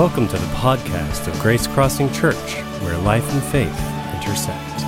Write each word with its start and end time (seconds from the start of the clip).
Welcome 0.00 0.28
to 0.28 0.38
the 0.38 0.46
podcast 0.54 1.28
of 1.28 1.38
Grace 1.40 1.66
Crossing 1.66 2.10
Church, 2.10 2.54
where 2.80 2.96
life 2.96 3.30
and 3.34 3.42
faith 3.42 3.68
intersect. 4.14 4.78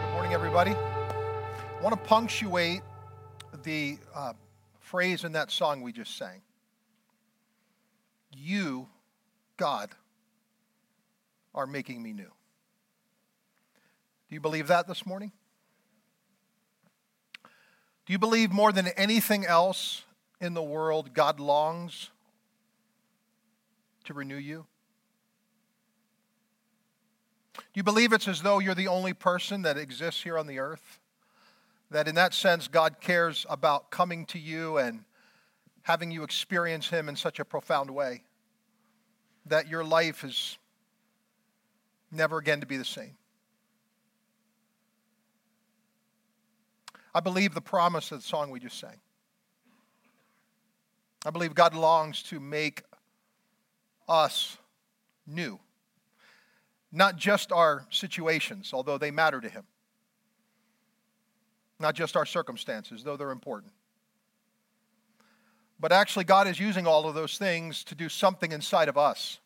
Good 0.00 0.12
morning, 0.14 0.32
everybody. 0.32 0.70
I 0.70 1.82
want 1.82 1.92
to 1.92 2.00
punctuate 2.08 2.80
the 3.64 3.98
uh, 4.14 4.32
phrase 4.80 5.24
in 5.24 5.32
that 5.32 5.50
song 5.50 5.82
we 5.82 5.92
just 5.92 6.16
sang. 6.16 6.40
You, 8.32 8.88
God, 9.58 9.90
are 11.54 11.66
making 11.66 12.02
me 12.02 12.14
new. 12.14 12.22
Do 12.22 12.30
you 14.30 14.40
believe 14.40 14.68
that 14.68 14.88
this 14.88 15.04
morning? 15.04 15.32
Do 18.06 18.14
you 18.14 18.18
believe 18.18 18.52
more 18.52 18.72
than 18.72 18.86
anything 18.96 19.44
else 19.44 20.00
in 20.44 20.54
the 20.54 20.62
world, 20.62 21.14
God 21.14 21.40
longs 21.40 22.10
to 24.04 24.14
renew 24.14 24.36
you? 24.36 24.66
Do 27.54 27.62
you 27.74 27.82
believe 27.82 28.12
it's 28.12 28.28
as 28.28 28.42
though 28.42 28.58
you're 28.58 28.74
the 28.74 28.88
only 28.88 29.14
person 29.14 29.62
that 29.62 29.78
exists 29.78 30.22
here 30.22 30.38
on 30.38 30.46
the 30.46 30.58
earth? 30.58 31.00
That 31.90 32.06
in 32.06 32.14
that 32.16 32.34
sense, 32.34 32.68
God 32.68 33.00
cares 33.00 33.46
about 33.48 33.90
coming 33.90 34.26
to 34.26 34.38
you 34.38 34.76
and 34.76 35.04
having 35.82 36.10
you 36.10 36.22
experience 36.22 36.88
Him 36.88 37.08
in 37.08 37.16
such 37.16 37.40
a 37.40 37.44
profound 37.44 37.90
way 37.90 38.22
that 39.46 39.68
your 39.68 39.84
life 39.84 40.24
is 40.24 40.58
never 42.10 42.38
again 42.38 42.60
to 42.60 42.66
be 42.66 42.76
the 42.76 42.84
same. 42.84 43.16
I 47.14 47.20
believe 47.20 47.54
the 47.54 47.60
promise 47.60 48.10
of 48.12 48.20
the 48.20 48.26
song 48.26 48.50
we 48.50 48.60
just 48.60 48.78
sang. 48.78 49.00
I 51.24 51.30
believe 51.30 51.54
God 51.54 51.74
longs 51.74 52.22
to 52.24 52.38
make 52.38 52.82
us 54.08 54.58
new. 55.26 55.58
Not 56.92 57.16
just 57.16 57.50
our 57.50 57.86
situations, 57.90 58.72
although 58.72 58.98
they 58.98 59.10
matter 59.10 59.40
to 59.40 59.48
Him. 59.48 59.64
Not 61.80 61.94
just 61.94 62.16
our 62.16 62.26
circumstances, 62.26 63.02
though 63.02 63.16
they're 63.16 63.30
important. 63.30 63.72
But 65.80 65.92
actually, 65.92 66.24
God 66.24 66.46
is 66.46 66.60
using 66.60 66.86
all 66.86 67.08
of 67.08 67.14
those 67.14 67.36
things 67.36 67.82
to 67.84 67.94
do 67.94 68.08
something 68.08 68.52
inside 68.52 68.88
of 68.88 68.96
us. 68.96 69.38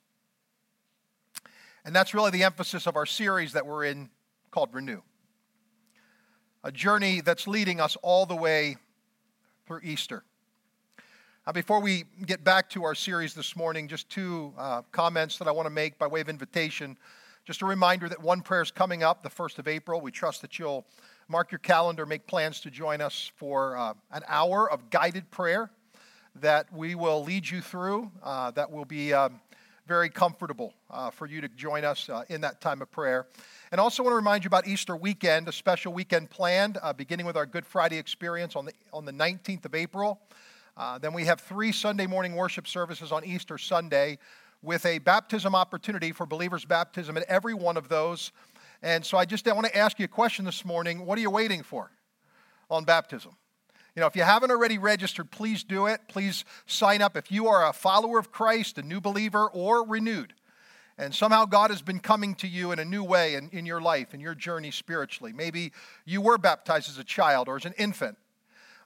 And 1.84 1.96
that's 1.96 2.12
really 2.12 2.30
the 2.30 2.44
emphasis 2.44 2.86
of 2.86 2.96
our 2.96 3.06
series 3.06 3.54
that 3.54 3.66
we're 3.66 3.84
in 3.84 4.10
called 4.50 4.74
Renew 4.74 5.00
a 6.64 6.72
journey 6.72 7.20
that's 7.20 7.46
leading 7.46 7.80
us 7.80 7.96
all 8.02 8.26
the 8.26 8.34
way 8.34 8.76
through 9.66 9.80
Easter. 9.82 10.24
Now, 11.48 11.52
before 11.52 11.80
we 11.80 12.04
get 12.26 12.44
back 12.44 12.68
to 12.72 12.84
our 12.84 12.94
series 12.94 13.32
this 13.32 13.56
morning, 13.56 13.88
just 13.88 14.10
two 14.10 14.52
uh, 14.58 14.82
comments 14.92 15.38
that 15.38 15.48
I 15.48 15.50
want 15.50 15.64
to 15.64 15.70
make 15.70 15.98
by 15.98 16.06
way 16.06 16.20
of 16.20 16.28
invitation. 16.28 16.98
Just 17.46 17.62
a 17.62 17.64
reminder 17.64 18.06
that 18.06 18.20
one 18.20 18.42
prayer 18.42 18.60
is 18.60 18.70
coming 18.70 19.02
up 19.02 19.22
the 19.22 19.30
1st 19.30 19.58
of 19.58 19.66
April. 19.66 20.02
We 20.02 20.10
trust 20.10 20.42
that 20.42 20.58
you'll 20.58 20.84
mark 21.26 21.50
your 21.50 21.60
calendar, 21.60 22.04
make 22.04 22.26
plans 22.26 22.60
to 22.60 22.70
join 22.70 23.00
us 23.00 23.32
for 23.34 23.78
uh, 23.78 23.94
an 24.12 24.24
hour 24.28 24.70
of 24.70 24.90
guided 24.90 25.30
prayer 25.30 25.70
that 26.34 26.70
we 26.70 26.94
will 26.94 27.24
lead 27.24 27.48
you 27.48 27.62
through, 27.62 28.10
uh, 28.22 28.50
that 28.50 28.70
will 28.70 28.84
be 28.84 29.14
um, 29.14 29.40
very 29.86 30.10
comfortable 30.10 30.74
uh, 30.90 31.08
for 31.08 31.24
you 31.24 31.40
to 31.40 31.48
join 31.48 31.82
us 31.82 32.10
uh, 32.10 32.24
in 32.28 32.42
that 32.42 32.60
time 32.60 32.82
of 32.82 32.90
prayer. 32.90 33.26
And 33.72 33.80
also 33.80 34.02
want 34.02 34.12
to 34.12 34.16
remind 34.16 34.44
you 34.44 34.48
about 34.48 34.68
Easter 34.68 34.94
weekend, 34.94 35.48
a 35.48 35.52
special 35.52 35.94
weekend 35.94 36.28
planned, 36.28 36.76
uh, 36.82 36.92
beginning 36.92 37.24
with 37.24 37.38
our 37.38 37.46
Good 37.46 37.64
Friday 37.64 37.96
experience 37.96 38.54
on 38.54 38.66
the, 38.66 38.72
on 38.92 39.06
the 39.06 39.12
19th 39.12 39.64
of 39.64 39.74
April. 39.74 40.20
Uh, 40.78 40.96
then 40.96 41.12
we 41.12 41.24
have 41.24 41.40
three 41.40 41.72
Sunday 41.72 42.06
morning 42.06 42.36
worship 42.36 42.68
services 42.68 43.10
on 43.10 43.24
Easter 43.24 43.58
Sunday 43.58 44.16
with 44.62 44.86
a 44.86 44.98
baptism 44.98 45.52
opportunity 45.52 46.12
for 46.12 46.24
believers' 46.24 46.64
baptism 46.64 47.16
at 47.16 47.24
every 47.24 47.52
one 47.52 47.76
of 47.76 47.88
those. 47.88 48.30
And 48.80 49.04
so 49.04 49.18
I 49.18 49.24
just 49.24 49.48
I 49.48 49.52
want 49.54 49.66
to 49.66 49.76
ask 49.76 49.98
you 49.98 50.04
a 50.04 50.08
question 50.08 50.44
this 50.44 50.64
morning. 50.64 51.04
What 51.04 51.18
are 51.18 51.20
you 51.20 51.30
waiting 51.30 51.64
for 51.64 51.90
on 52.70 52.84
baptism? 52.84 53.32
You 53.96 54.00
know, 54.00 54.06
if 54.06 54.14
you 54.14 54.22
haven't 54.22 54.52
already 54.52 54.78
registered, 54.78 55.32
please 55.32 55.64
do 55.64 55.86
it. 55.86 56.00
Please 56.06 56.44
sign 56.66 57.02
up 57.02 57.16
if 57.16 57.32
you 57.32 57.48
are 57.48 57.68
a 57.68 57.72
follower 57.72 58.20
of 58.20 58.30
Christ, 58.30 58.78
a 58.78 58.82
new 58.82 59.00
believer, 59.00 59.48
or 59.48 59.84
renewed 59.84 60.32
and 60.98 61.14
somehow 61.14 61.44
God 61.44 61.70
has 61.70 61.80
been 61.80 62.00
coming 62.00 62.34
to 62.36 62.48
you 62.48 62.72
in 62.72 62.80
a 62.80 62.84
new 62.84 63.04
way 63.04 63.34
in, 63.34 63.48
in 63.50 63.64
your 63.64 63.80
life, 63.80 64.14
in 64.14 64.20
your 64.20 64.34
journey 64.34 64.72
spiritually. 64.72 65.32
Maybe 65.32 65.72
you 66.04 66.20
were 66.20 66.38
baptized 66.38 66.88
as 66.88 66.98
a 66.98 67.04
child 67.04 67.48
or 67.48 67.56
as 67.56 67.64
an 67.64 67.74
infant. 67.78 68.18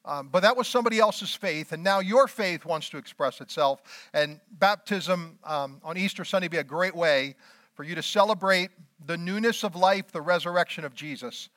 Um, 0.05 0.29
but 0.29 0.41
that 0.41 0.57
was 0.57 0.67
somebody 0.67 0.99
else's 0.99 1.35
faith, 1.35 1.73
and 1.73 1.83
now 1.83 2.01
your 2.01 2.27
faith 2.27 2.65
wants 2.65 2.89
to 2.91 2.99
express 2.99 3.41
itself. 3.41 3.83
And 4.13 4.41
baptism 4.51 5.39
um, 5.45 5.81
on 5.85 5.97
Easter 5.97 6.25
Sunday 6.25 6.49
be 6.49 6.57
a 6.57 6.65
great 6.65 6.95
way 6.95 7.37
for 7.75 7.85
you 7.85 7.95
to 7.95 8.03
celebrate 8.03 8.71
the 9.07 9.17
newness 9.17 9.63
of 9.63 9.77
life, 9.77 10.11
the 10.11 10.21
resurrection 10.21 10.85
of 10.85 10.95
Jesus 10.95 11.49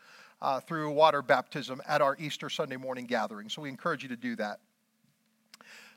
uh, 0.42 0.60
through 0.60 0.92
water 0.92 1.22
baptism 1.22 1.82
at 1.88 2.02
our 2.02 2.16
Easter 2.20 2.50
Sunday 2.50 2.78
morning 2.78 3.06
gathering. 3.06 3.50
So 3.50 3.62
we 3.64 3.70
encourage 3.70 4.04
you 4.04 4.10
to 4.10 4.16
do 4.16 4.36
that. 4.36 4.60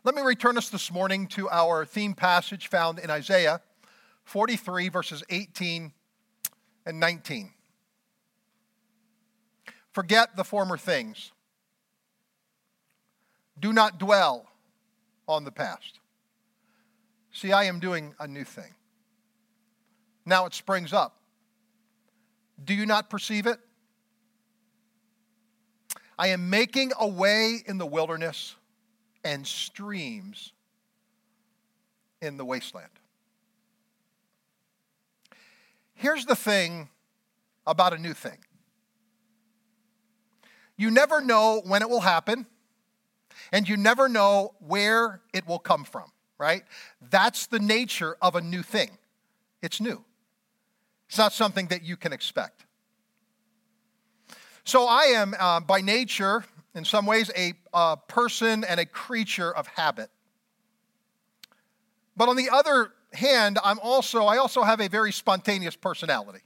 Let 0.04 0.14
me 0.14 0.22
return 0.22 0.56
us 0.56 0.70
this 0.70 0.92
morning 0.92 1.26
to 1.28 1.48
our 1.50 1.84
theme 1.84 2.14
passage 2.14 2.68
found 2.68 2.98
in 2.98 3.10
Isaiah 3.10 3.60
43, 4.24 4.88
verses 4.88 5.22
18 5.28 5.92
and 6.86 7.00
19. 7.00 7.50
Forget 9.92 10.36
the 10.36 10.44
former 10.44 10.78
things. 10.78 11.32
Do 13.60 13.72
not 13.72 13.98
dwell 13.98 14.46
on 15.26 15.44
the 15.44 15.52
past. 15.52 16.00
See, 17.32 17.52
I 17.52 17.64
am 17.64 17.80
doing 17.80 18.14
a 18.18 18.26
new 18.26 18.44
thing. 18.44 18.74
Now 20.24 20.46
it 20.46 20.54
springs 20.54 20.92
up. 20.92 21.16
Do 22.62 22.74
you 22.74 22.86
not 22.86 23.08
perceive 23.08 23.46
it? 23.46 23.58
I 26.18 26.28
am 26.28 26.50
making 26.50 26.92
a 26.98 27.06
way 27.06 27.62
in 27.64 27.78
the 27.78 27.86
wilderness 27.86 28.56
and 29.22 29.46
streams 29.46 30.52
in 32.20 32.36
the 32.36 32.44
wasteland. 32.44 32.90
Here's 35.94 36.26
the 36.26 36.36
thing 36.36 36.88
about 37.66 37.92
a 37.92 37.98
new 37.98 38.14
thing 38.14 38.38
you 40.76 40.90
never 40.90 41.20
know 41.20 41.60
when 41.64 41.82
it 41.82 41.90
will 41.90 42.00
happen, 42.00 42.46
and 43.52 43.68
you 43.68 43.76
never 43.76 44.08
know 44.08 44.54
where 44.58 45.20
it 45.32 45.46
will 45.46 45.58
come 45.58 45.84
from, 45.84 46.10
right? 46.38 46.62
That's 47.10 47.46
the 47.46 47.58
nature 47.58 48.16
of 48.20 48.34
a 48.34 48.40
new 48.40 48.62
thing. 48.62 48.90
It's 49.62 49.80
new, 49.80 50.04
it's 51.08 51.18
not 51.18 51.32
something 51.32 51.68
that 51.68 51.82
you 51.82 51.96
can 51.96 52.12
expect. 52.12 52.64
So 54.64 54.86
I 54.86 55.04
am, 55.14 55.34
uh, 55.38 55.60
by 55.60 55.80
nature, 55.80 56.44
in 56.74 56.84
some 56.84 57.06
ways, 57.06 57.30
a, 57.34 57.54
person 58.06 58.64
and 58.64 58.78
a 58.78 58.84
creature 58.84 59.50
of 59.50 59.66
habit. 59.66 60.10
But 62.16 62.28
on 62.28 62.36
the 62.36 62.50
other 62.50 62.92
hand, 63.12 63.58
I'm 63.64 63.78
also, 63.78 64.24
I 64.24 64.36
also 64.38 64.62
have 64.62 64.80
a 64.80 64.88
very 64.88 65.12
spontaneous 65.12 65.76
personality, 65.76 66.40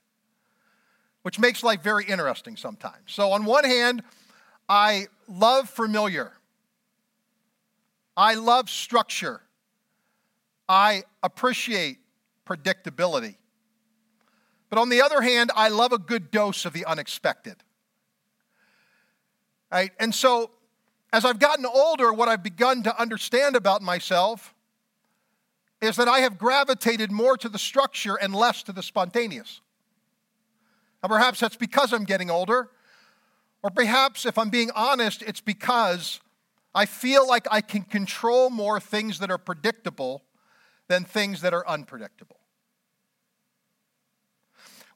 which 1.22 1.38
makes 1.38 1.64
life 1.64 1.82
very 1.82 2.04
interesting 2.04 2.56
sometimes. 2.56 3.06
So, 3.06 3.32
on 3.32 3.44
one 3.44 3.64
hand, 3.64 4.02
I 4.68 5.08
love 5.28 5.68
familiar, 5.68 6.32
I 8.16 8.34
love 8.34 8.68
structure, 8.68 9.40
I 10.68 11.04
appreciate 11.22 11.98
predictability. 12.46 13.36
But 14.68 14.78
on 14.78 14.88
the 14.88 15.02
other 15.02 15.20
hand, 15.20 15.50
I 15.54 15.68
love 15.68 15.92
a 15.92 15.98
good 15.98 16.30
dose 16.30 16.64
of 16.64 16.72
the 16.72 16.86
unexpected. 16.86 17.56
Right? 19.70 19.92
And 19.98 20.14
so, 20.14 20.50
as 21.12 21.26
I've 21.26 21.38
gotten 21.38 21.66
older, 21.66 22.12
what 22.12 22.28
I've 22.28 22.42
begun 22.42 22.82
to 22.84 23.00
understand 23.00 23.54
about 23.54 23.82
myself 23.82 24.54
is 25.82 25.96
that 25.96 26.08
I 26.08 26.20
have 26.20 26.38
gravitated 26.38 27.10
more 27.10 27.36
to 27.36 27.48
the 27.48 27.58
structure 27.58 28.16
and 28.16 28.34
less 28.34 28.62
to 28.62 28.72
the 28.72 28.82
spontaneous. 28.82 29.60
Now, 31.02 31.08
perhaps 31.08 31.40
that's 31.40 31.56
because 31.56 31.92
I'm 31.92 32.04
getting 32.04 32.30
older, 32.30 32.70
or 33.62 33.70
perhaps, 33.70 34.24
if 34.24 34.38
I'm 34.38 34.48
being 34.48 34.70
honest, 34.74 35.22
it's 35.22 35.40
because 35.40 36.20
I 36.74 36.86
feel 36.86 37.26
like 37.26 37.46
I 37.50 37.60
can 37.60 37.82
control 37.82 38.50
more 38.50 38.80
things 38.80 39.18
that 39.18 39.30
are 39.30 39.38
predictable 39.38 40.22
than 40.88 41.04
things 41.04 41.42
that 41.42 41.52
are 41.52 41.66
unpredictable. 41.68 42.38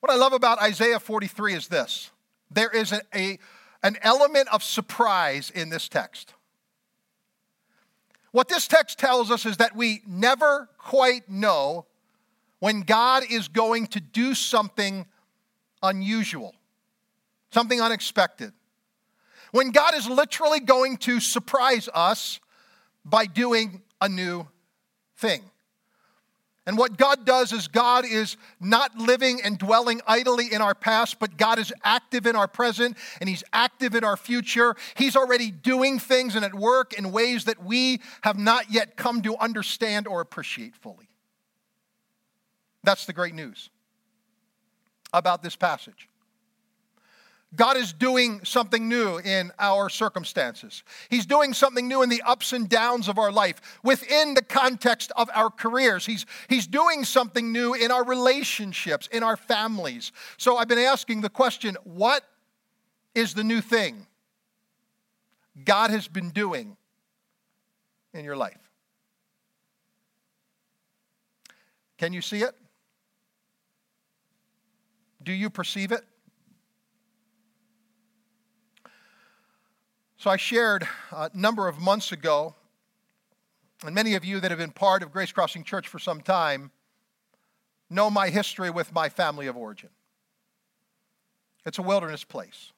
What 0.00 0.10
I 0.10 0.16
love 0.16 0.32
about 0.32 0.60
Isaiah 0.60 1.00
43 1.00 1.54
is 1.54 1.68
this 1.68 2.10
there 2.50 2.70
is 2.70 2.92
a, 2.92 3.00
a 3.14 3.38
an 3.82 3.96
element 4.02 4.48
of 4.52 4.62
surprise 4.62 5.50
in 5.50 5.68
this 5.68 5.88
text. 5.88 6.34
What 8.32 8.48
this 8.48 8.66
text 8.66 8.98
tells 8.98 9.30
us 9.30 9.46
is 9.46 9.58
that 9.58 9.76
we 9.76 10.02
never 10.06 10.68
quite 10.78 11.28
know 11.28 11.86
when 12.58 12.82
God 12.82 13.22
is 13.30 13.48
going 13.48 13.86
to 13.88 14.00
do 14.00 14.34
something 14.34 15.06
unusual, 15.82 16.54
something 17.50 17.80
unexpected. 17.80 18.52
When 19.56 19.70
God 19.70 19.94
is 19.94 20.06
literally 20.06 20.60
going 20.60 20.98
to 20.98 21.18
surprise 21.18 21.88
us 21.94 22.40
by 23.06 23.24
doing 23.24 23.80
a 24.02 24.06
new 24.06 24.46
thing. 25.16 25.44
And 26.66 26.76
what 26.76 26.98
God 26.98 27.24
does 27.24 27.54
is 27.54 27.66
God 27.66 28.04
is 28.04 28.36
not 28.60 28.98
living 28.98 29.40
and 29.42 29.56
dwelling 29.56 30.02
idly 30.06 30.52
in 30.52 30.60
our 30.60 30.74
past, 30.74 31.18
but 31.18 31.38
God 31.38 31.58
is 31.58 31.72
active 31.82 32.26
in 32.26 32.36
our 32.36 32.46
present 32.46 32.98
and 33.18 33.30
He's 33.30 33.42
active 33.50 33.94
in 33.94 34.04
our 34.04 34.18
future. 34.18 34.76
He's 34.94 35.16
already 35.16 35.50
doing 35.52 35.98
things 35.98 36.36
and 36.36 36.44
at 36.44 36.54
work 36.54 36.92
in 36.92 37.10
ways 37.10 37.44
that 37.46 37.64
we 37.64 38.02
have 38.20 38.38
not 38.38 38.70
yet 38.70 38.98
come 38.98 39.22
to 39.22 39.38
understand 39.38 40.06
or 40.06 40.20
appreciate 40.20 40.76
fully. 40.76 41.08
That's 42.84 43.06
the 43.06 43.14
great 43.14 43.34
news 43.34 43.70
about 45.14 45.42
this 45.42 45.56
passage. 45.56 46.10
God 47.56 47.76
is 47.76 47.92
doing 47.92 48.44
something 48.44 48.88
new 48.88 49.18
in 49.18 49.50
our 49.58 49.88
circumstances. 49.88 50.84
He's 51.08 51.24
doing 51.24 51.54
something 51.54 51.88
new 51.88 52.02
in 52.02 52.10
the 52.10 52.22
ups 52.22 52.52
and 52.52 52.68
downs 52.68 53.08
of 53.08 53.18
our 53.18 53.32
life, 53.32 53.80
within 53.82 54.34
the 54.34 54.42
context 54.42 55.10
of 55.16 55.30
our 55.34 55.50
careers. 55.50 56.04
He's, 56.04 56.26
he's 56.48 56.66
doing 56.66 57.04
something 57.04 57.52
new 57.52 57.74
in 57.74 57.90
our 57.90 58.04
relationships, 58.04 59.08
in 59.10 59.22
our 59.22 59.36
families. 59.36 60.12
So 60.36 60.58
I've 60.58 60.68
been 60.68 60.78
asking 60.78 61.22
the 61.22 61.30
question 61.30 61.76
what 61.84 62.22
is 63.14 63.32
the 63.32 63.44
new 63.44 63.62
thing 63.62 64.06
God 65.64 65.90
has 65.90 66.06
been 66.06 66.30
doing 66.30 66.76
in 68.12 68.24
your 68.24 68.36
life? 68.36 68.70
Can 71.96 72.12
you 72.12 72.20
see 72.20 72.42
it? 72.42 72.54
Do 75.22 75.32
you 75.32 75.48
perceive 75.48 75.92
it? 75.92 76.04
So 80.26 80.32
I 80.32 80.38
shared 80.38 80.88
a 81.12 81.30
number 81.34 81.68
of 81.68 81.78
months 81.78 82.10
ago, 82.10 82.56
and 83.84 83.94
many 83.94 84.16
of 84.16 84.24
you 84.24 84.40
that 84.40 84.50
have 84.50 84.58
been 84.58 84.72
part 84.72 85.04
of 85.04 85.12
Grace 85.12 85.30
Crossing 85.30 85.62
Church 85.62 85.86
for 85.86 86.00
some 86.00 86.20
time 86.20 86.72
know 87.90 88.10
my 88.10 88.30
history 88.30 88.68
with 88.68 88.92
my 88.92 89.08
family 89.08 89.46
of 89.46 89.56
origin. 89.56 89.90
It's 91.64 91.78
a 91.78 91.82
wilderness 91.82 92.24
place. 92.24 92.72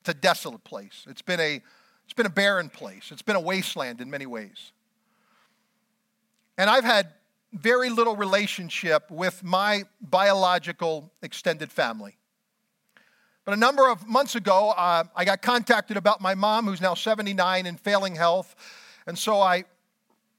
It's 0.00 0.08
a 0.08 0.14
desolate 0.14 0.64
place. 0.64 1.04
It's 1.10 1.20
been 1.20 1.40
a, 1.40 1.60
it's 2.06 2.14
been 2.16 2.24
a 2.24 2.30
barren 2.30 2.70
place. 2.70 3.10
It's 3.12 3.20
been 3.20 3.36
a 3.36 3.40
wasteland 3.42 4.00
in 4.00 4.08
many 4.08 4.24
ways. 4.24 4.72
And 6.56 6.70
I've 6.70 6.84
had 6.84 7.08
very 7.52 7.90
little 7.90 8.16
relationship 8.16 9.10
with 9.10 9.44
my 9.44 9.84
biological 10.00 11.12
extended 11.20 11.70
family. 11.70 12.16
But 13.50 13.56
a 13.56 13.60
number 13.60 13.90
of 13.90 14.06
months 14.06 14.36
ago, 14.36 14.70
uh, 14.76 15.02
I 15.16 15.24
got 15.24 15.42
contacted 15.42 15.96
about 15.96 16.20
my 16.20 16.36
mom, 16.36 16.66
who's 16.66 16.80
now 16.80 16.94
79 16.94 17.66
and 17.66 17.80
failing 17.80 18.14
health. 18.14 18.54
And 19.08 19.18
so 19.18 19.40
I 19.40 19.64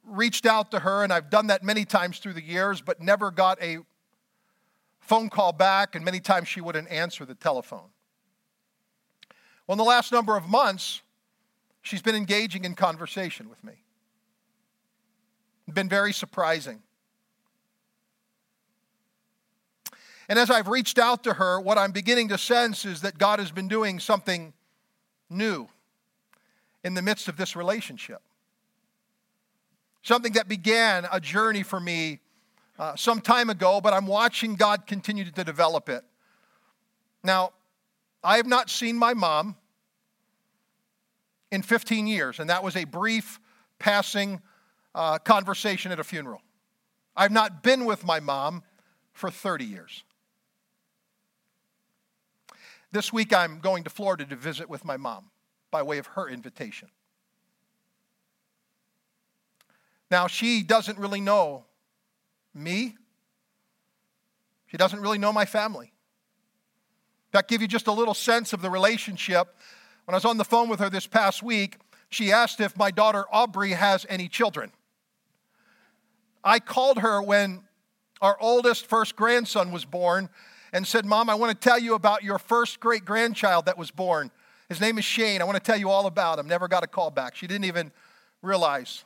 reached 0.05 0.45
out 0.45 0.71
to 0.71 0.79
her, 0.79 1.03
and 1.03 1.11
I've 1.11 1.29
done 1.29 1.47
that 1.47 1.61
many 1.61 1.83
times 1.83 2.19
through 2.19 2.35
the 2.35 2.41
years, 2.41 2.79
but 2.79 3.01
never 3.01 3.29
got 3.29 3.61
a 3.61 3.79
phone 5.01 5.27
call 5.27 5.51
back, 5.51 5.93
and 5.93 6.05
many 6.05 6.21
times 6.21 6.47
she 6.47 6.61
wouldn't 6.61 6.89
answer 6.89 7.25
the 7.25 7.35
telephone. 7.35 7.89
Well, 9.67 9.73
in 9.73 9.77
the 9.77 9.83
last 9.83 10.13
number 10.13 10.37
of 10.37 10.47
months, 10.47 11.01
she's 11.81 12.01
been 12.01 12.15
engaging 12.15 12.63
in 12.63 12.75
conversation 12.75 13.49
with 13.49 13.61
me. 13.61 13.73
It's 15.67 15.75
been 15.75 15.89
very 15.89 16.13
surprising. 16.13 16.81
And 20.31 20.39
as 20.39 20.49
I've 20.49 20.69
reached 20.69 20.97
out 20.97 21.25
to 21.25 21.33
her, 21.33 21.59
what 21.59 21.77
I'm 21.77 21.91
beginning 21.91 22.29
to 22.29 22.37
sense 22.37 22.85
is 22.85 23.01
that 23.01 23.17
God 23.17 23.39
has 23.39 23.51
been 23.51 23.67
doing 23.67 23.99
something 23.99 24.53
new 25.29 25.67
in 26.85 26.93
the 26.93 27.01
midst 27.01 27.27
of 27.27 27.35
this 27.35 27.53
relationship. 27.53 28.21
Something 30.03 30.31
that 30.31 30.47
began 30.47 31.05
a 31.11 31.19
journey 31.19 31.63
for 31.63 31.81
me 31.81 32.21
uh, 32.79 32.95
some 32.95 33.19
time 33.19 33.49
ago, 33.49 33.81
but 33.81 33.91
I'm 33.91 34.07
watching 34.07 34.55
God 34.55 34.87
continue 34.87 35.29
to 35.29 35.43
develop 35.43 35.89
it. 35.89 36.01
Now, 37.25 37.51
I 38.23 38.37
have 38.37 38.47
not 38.47 38.69
seen 38.69 38.97
my 38.97 39.13
mom 39.13 39.57
in 41.51 41.61
15 41.61 42.07
years, 42.07 42.39
and 42.39 42.49
that 42.49 42.63
was 42.63 42.77
a 42.77 42.85
brief 42.85 43.37
passing 43.79 44.41
uh, 44.95 45.17
conversation 45.17 45.91
at 45.91 45.99
a 45.99 46.05
funeral. 46.05 46.41
I've 47.17 47.33
not 47.33 47.63
been 47.63 47.83
with 47.83 48.05
my 48.05 48.21
mom 48.21 48.63
for 49.11 49.29
30 49.29 49.65
years. 49.65 50.05
This 52.91 53.13
week 53.13 53.33
I'm 53.33 53.59
going 53.59 53.83
to 53.85 53.89
Florida 53.89 54.25
to 54.25 54.35
visit 54.35 54.69
with 54.69 54.83
my 54.83 54.97
mom 54.97 55.31
by 55.71 55.81
way 55.81 55.97
of 55.97 56.07
her 56.07 56.27
invitation. 56.27 56.89
Now, 60.09 60.27
she 60.27 60.61
doesn't 60.61 60.99
really 60.99 61.21
know 61.21 61.63
me. 62.53 62.97
She 64.67 64.75
doesn't 64.75 64.99
really 64.99 65.17
know 65.17 65.31
my 65.31 65.45
family. 65.45 65.93
That 67.31 67.47
give 67.47 67.61
you 67.61 67.67
just 67.67 67.87
a 67.87 67.93
little 67.93 68.13
sense 68.13 68.51
of 68.51 68.61
the 68.61 68.69
relationship. 68.69 69.55
When 70.03 70.13
I 70.13 70.17
was 70.17 70.25
on 70.25 70.37
the 70.37 70.43
phone 70.43 70.67
with 70.67 70.81
her 70.81 70.89
this 70.89 71.07
past 71.07 71.41
week, 71.41 71.77
she 72.09 72.33
asked 72.33 72.59
if 72.59 72.75
my 72.75 72.91
daughter 72.91 73.23
Aubrey 73.31 73.71
has 73.71 74.05
any 74.09 74.27
children. 74.27 74.73
I 76.43 76.59
called 76.59 76.99
her 76.99 77.21
when 77.21 77.63
our 78.21 78.37
oldest 78.41 78.85
first 78.87 79.15
grandson 79.15 79.71
was 79.71 79.85
born 79.85 80.29
and 80.73 80.87
said, 80.87 81.05
Mom, 81.05 81.29
I 81.29 81.35
want 81.35 81.59
to 81.59 81.69
tell 81.69 81.79
you 81.79 81.95
about 81.95 82.23
your 82.23 82.39
first 82.39 82.79
great 82.79 83.05
grandchild 83.05 83.65
that 83.65 83.77
was 83.77 83.91
born. 83.91 84.31
His 84.69 84.79
name 84.79 84.97
is 84.97 85.05
Shane. 85.05 85.41
I 85.41 85.43
want 85.43 85.57
to 85.57 85.63
tell 85.63 85.77
you 85.77 85.89
all 85.89 86.05
about 86.05 86.39
him. 86.39 86.47
Never 86.47 86.67
got 86.67 86.83
a 86.83 86.87
call 86.87 87.11
back. 87.11 87.35
She 87.35 87.47
didn't 87.47 87.65
even 87.65 87.91
realize 88.41 89.03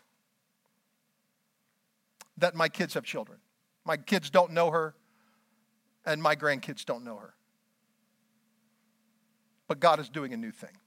that 2.37 2.55
my 2.55 2.69
kids 2.69 2.93
have 2.93 3.03
children. 3.03 3.39
My 3.83 3.97
kids 3.97 4.29
don't 4.29 4.51
know 4.51 4.71
her, 4.71 4.93
and 6.05 6.21
my 6.21 6.35
grandkids 6.35 6.85
don't 6.85 7.03
know 7.03 7.17
her. 7.17 7.33
But 9.67 9.79
God 9.79 9.99
is 9.99 10.09
doing 10.09 10.33
a 10.33 10.37
new 10.37 10.51
thing. 10.51 10.77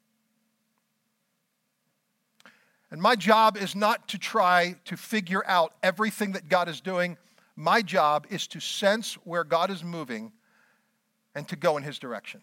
And 2.90 3.02
my 3.02 3.16
job 3.16 3.56
is 3.56 3.74
not 3.74 4.08
to 4.08 4.18
try 4.18 4.76
to 4.86 4.96
figure 4.96 5.44
out 5.46 5.74
everything 5.82 6.32
that 6.32 6.48
God 6.48 6.68
is 6.68 6.80
doing. 6.80 7.18
My 7.54 7.82
job 7.82 8.26
is 8.30 8.46
to 8.48 8.60
sense 8.60 9.14
where 9.24 9.44
God 9.44 9.70
is 9.70 9.84
moving 9.84 10.32
and 11.34 11.46
to 11.48 11.56
go 11.56 11.76
in 11.76 11.82
his 11.82 11.98
direction, 11.98 12.42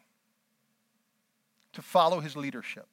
to 1.74 1.82
follow 1.82 2.20
his 2.20 2.36
leadership. 2.36 2.88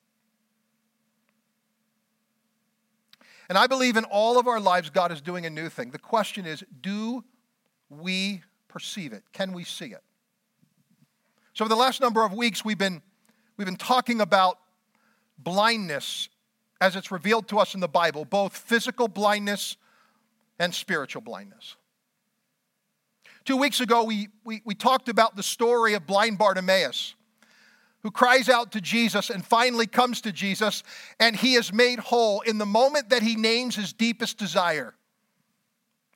And 3.48 3.58
I 3.58 3.66
believe 3.66 3.96
in 3.96 4.04
all 4.04 4.38
of 4.38 4.46
our 4.46 4.60
lives, 4.60 4.88
God 4.90 5.12
is 5.12 5.20
doing 5.20 5.44
a 5.44 5.50
new 5.50 5.68
thing. 5.68 5.90
The 5.90 5.98
question 5.98 6.46
is 6.46 6.64
do 6.80 7.24
we 7.90 8.42
perceive 8.68 9.12
it? 9.12 9.24
Can 9.32 9.52
we 9.52 9.64
see 9.64 9.86
it? 9.86 10.02
So, 11.54 11.64
for 11.64 11.68
the 11.68 11.76
last 11.76 12.00
number 12.00 12.24
of 12.24 12.32
weeks, 12.32 12.64
we've 12.64 12.78
been, 12.78 13.02
we've 13.56 13.66
been 13.66 13.76
talking 13.76 14.20
about 14.20 14.58
blindness 15.38 16.30
as 16.80 16.96
it's 16.96 17.10
revealed 17.10 17.46
to 17.48 17.58
us 17.58 17.74
in 17.74 17.80
the 17.80 17.88
Bible, 17.88 18.24
both 18.24 18.56
physical 18.56 19.06
blindness 19.06 19.76
and 20.58 20.74
spiritual 20.74 21.22
blindness. 21.22 21.76
Two 23.44 23.56
weeks 23.56 23.80
ago, 23.80 24.04
we, 24.04 24.28
we, 24.44 24.62
we 24.64 24.74
talked 24.74 25.08
about 25.08 25.34
the 25.34 25.42
story 25.42 25.94
of 25.94 26.06
blind 26.06 26.38
Bartimaeus, 26.38 27.14
who 28.02 28.10
cries 28.10 28.48
out 28.48 28.72
to 28.72 28.80
Jesus 28.80 29.30
and 29.30 29.44
finally 29.44 29.86
comes 29.86 30.20
to 30.22 30.32
Jesus, 30.32 30.82
and 31.18 31.34
he 31.34 31.54
is 31.54 31.72
made 31.72 31.98
whole 31.98 32.40
in 32.42 32.58
the 32.58 32.66
moment 32.66 33.10
that 33.10 33.22
he 33.22 33.34
names 33.34 33.74
his 33.74 33.92
deepest 33.92 34.38
desire 34.38 34.94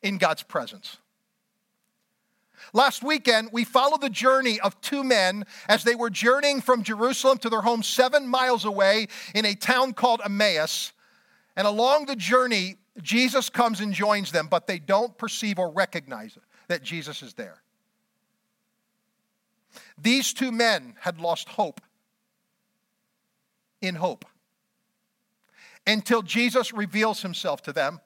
in 0.03 0.19
God's 0.19 0.45
presence. 0.45 0.99
Last 2.73 3.03
weekend, 3.03 3.51
we 3.53 3.65
followed 3.65 4.01
the 4.01 4.11
journey 4.11 4.61
of 4.61 4.81
two 4.81 5.03
men 5.03 5.45
as 5.69 5.85
they 5.85 5.95
were 5.95 6.11
journeying 6.11 6.61
from 6.61 6.83
Jerusalem 6.83 7.39
to 7.39 7.51
their 7.51 7.61
home 7.61 7.83
seven 7.83 8.27
miles 8.27 8.65
away 8.65 9.09
in 9.35 9.45
a 9.45 9.55
town 9.55 9.93
called 9.93 10.21
Emmaus. 10.25 10.93
And 11.57 11.67
along 11.67 12.07
the 12.07 12.17
journey, 12.17 12.77
Jesus 13.03 13.51
comes 13.51 13.81
and 13.81 13.93
joins 13.93 14.33
them, 14.33 14.49
but 14.49 14.67
they 14.67 14.79
don't 14.79 15.17
perceive 15.17 15.59
or 15.59 15.71
recognize 15.71 16.37
it 16.37 16.43
that 16.69 16.83
Jesus 16.83 17.23
is 17.23 17.35
there. 17.35 17.63
These 19.99 20.33
two 20.33 20.53
men 20.53 20.95
had 21.01 21.21
lost 21.21 21.49
hope 21.49 21.81
in 23.81 23.95
hope 23.97 24.25
until 25.87 26.23
Jesus 26.23 26.73
reveals 26.73 27.23
himself 27.23 27.63
to 27.63 27.73
them, 27.73 28.01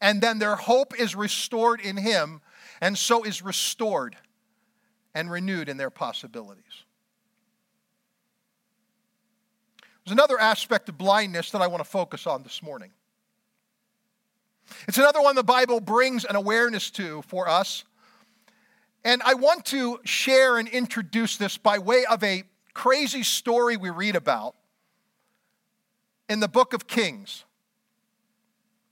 and 0.00 0.20
then 0.20 0.38
their 0.38 0.56
hope 0.56 0.98
is 0.98 1.16
restored 1.16 1.80
in 1.80 1.96
him, 1.96 2.40
and 2.80 2.96
so 2.96 3.24
is 3.24 3.42
restored 3.42 4.16
and 5.14 5.30
renewed 5.30 5.68
in 5.68 5.76
their 5.76 5.90
possibilities. 5.90 6.84
There's 10.04 10.12
another 10.12 10.38
aspect 10.38 10.88
of 10.88 10.96
blindness 10.96 11.50
that 11.50 11.62
I 11.62 11.66
want 11.66 11.82
to 11.82 11.88
focus 11.88 12.26
on 12.26 12.44
this 12.44 12.62
morning. 12.62 12.92
It's 14.86 14.98
another 14.98 15.20
one 15.20 15.34
the 15.34 15.42
Bible 15.42 15.80
brings 15.80 16.24
an 16.24 16.36
awareness 16.36 16.90
to 16.92 17.22
for 17.22 17.48
us 17.48 17.84
and 19.04 19.22
I 19.24 19.34
want 19.34 19.64
to 19.66 20.00
share 20.04 20.58
and 20.58 20.68
introduce 20.68 21.36
this 21.36 21.58
by 21.58 21.78
way 21.78 22.04
of 22.10 22.22
a 22.24 22.44
crazy 22.74 23.22
story 23.22 23.76
we 23.76 23.90
read 23.90 24.16
about 24.16 24.54
in 26.28 26.40
the 26.40 26.48
book 26.48 26.72
of 26.72 26.86
Kings. 26.86 27.44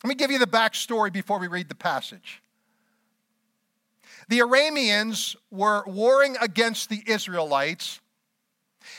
Let 0.03 0.09
me 0.09 0.15
give 0.15 0.31
you 0.31 0.39
the 0.39 0.47
backstory 0.47 1.13
before 1.13 1.39
we 1.39 1.49
read 1.49 1.69
the 1.69 1.75
passage. 1.75 2.43
The 4.29 4.41
Arameans 4.41 5.37
were 5.51 5.83
warring 5.87 6.37
against 6.41 6.89
the 6.89 7.03
Israelites, 7.07 8.01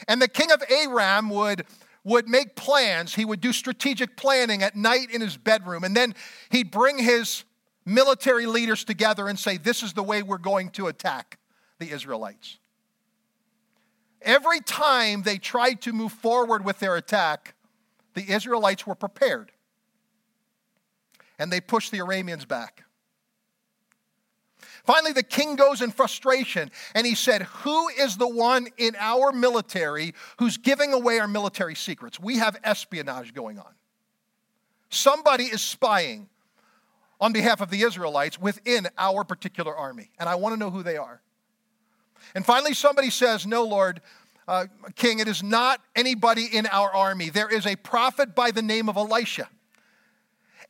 and 0.08 0.22
the 0.22 0.28
king 0.28 0.52
of 0.52 0.64
Aram 0.70 1.30
would, 1.30 1.66
would 2.04 2.28
make 2.28 2.56
plans. 2.56 3.16
He 3.16 3.26
would 3.26 3.42
do 3.42 3.54
strategic 3.54 4.18
planning 4.18 4.64
at 4.64 4.76
night 4.76 5.10
in 5.12 5.22
his 5.22 5.38
bedroom, 5.38 5.84
and 5.84 5.96
then 5.96 6.16
he'd 6.50 6.72
bring 6.72 6.98
his 6.98 7.44
military 7.86 8.46
leaders 8.46 8.84
together 8.84 9.28
and 9.28 9.38
say, 9.38 9.58
This 9.58 9.84
is 9.84 9.94
the 9.94 10.04
way 10.04 10.24
we're 10.24 10.38
going 10.38 10.70
to 10.72 10.88
attack 10.88 11.38
the 11.80 11.92
Israelites. 11.92 12.58
Every 14.22 14.60
time 14.60 15.22
they 15.22 15.38
tried 15.38 15.82
to 15.82 15.94
move 15.94 16.12
forward 16.12 16.66
with 16.66 16.80
their 16.80 16.96
attack, 16.96 17.54
the 18.16 18.32
Israelites 18.32 18.88
were 18.88 18.96
prepared. 18.96 19.52
And 21.38 21.52
they 21.52 21.62
pushed 21.62 21.92
the 21.92 22.00
Arameans 22.00 22.48
back. 22.48 22.86
Finally, 24.86 25.14
the 25.14 25.24
king 25.24 25.56
goes 25.56 25.82
in 25.82 25.92
frustration 25.92 26.72
and 26.94 27.06
he 27.06 27.16
said, 27.16 27.44
Who 27.44 27.88
is 27.90 28.18
the 28.18 28.28
one 28.28 28.68
in 28.78 28.96
our 29.00 29.32
military 29.32 30.14
who's 30.38 30.58
giving 30.58 30.94
away 30.94 31.20
our 31.20 31.28
military 31.28 31.76
secrets? 31.76 32.20
We 32.20 32.38
have 32.38 32.58
espionage 32.64 33.34
going 33.34 33.60
on. 33.60 33.74
Somebody 34.90 35.46
is 35.46 35.62
spying 35.62 36.30
on 37.20 37.34
behalf 37.34 37.62
of 37.62 37.70
the 37.70 37.82
Israelites 37.82 38.40
within 38.40 38.88
our 38.98 39.24
particular 39.24 39.76
army, 39.76 40.12
and 40.20 40.28
I 40.28 40.36
want 40.36 40.54
to 40.54 40.60
know 40.60 40.72
who 40.72 40.84
they 40.84 40.98
are. 40.98 41.22
And 42.34 42.46
finally, 42.46 42.74
somebody 42.74 43.10
says, 43.10 43.46
No, 43.46 43.64
Lord, 43.64 44.02
uh, 44.48 44.66
King, 44.96 45.20
it 45.20 45.28
is 45.28 45.42
not 45.42 45.82
anybody 45.96 46.46
in 46.52 46.66
our 46.68 46.92
army. 46.94 47.30
There 47.30 47.50
is 47.50 47.66
a 47.66 47.76
prophet 47.76 48.36
by 48.36 48.52
the 48.52 48.62
name 48.62 48.90
of 48.90 48.98
Elisha. 48.98 49.50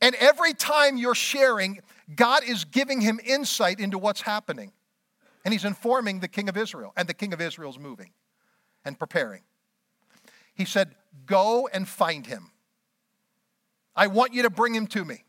And 0.02 0.16
every 0.16 0.54
time 0.54 0.98
you're 0.98 1.16
sharing, 1.16 1.80
God 2.14 2.44
is 2.44 2.66
giving 2.66 3.02
him 3.02 3.20
insight 3.26 3.80
into 3.80 3.98
what's 3.98 4.22
happening. 4.22 4.72
And 5.44 5.54
he's 5.54 5.66
informing 5.66 6.20
the 6.20 6.28
king 6.28 6.50
of 6.50 6.58
Israel, 6.58 6.94
and 6.96 7.08
the 7.08 7.14
king 7.14 7.34
of 7.34 7.42
Israel 7.42 7.70
is 7.70 7.80
moving 7.80 8.12
and 8.84 8.98
preparing. 8.98 9.42
He 10.54 10.66
said, 10.66 10.96
Go 11.26 11.68
and 11.72 11.88
find 11.88 12.26
him. 12.26 12.52
I 13.96 14.08
want 14.08 14.34
you 14.34 14.44
to 14.44 14.50
bring 14.50 14.74
him 14.74 14.88
to 14.88 15.06
me. 15.06 15.25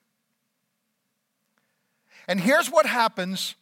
And 2.28 2.40
here's 2.40 2.71
what 2.71 2.87
happens 2.87 3.54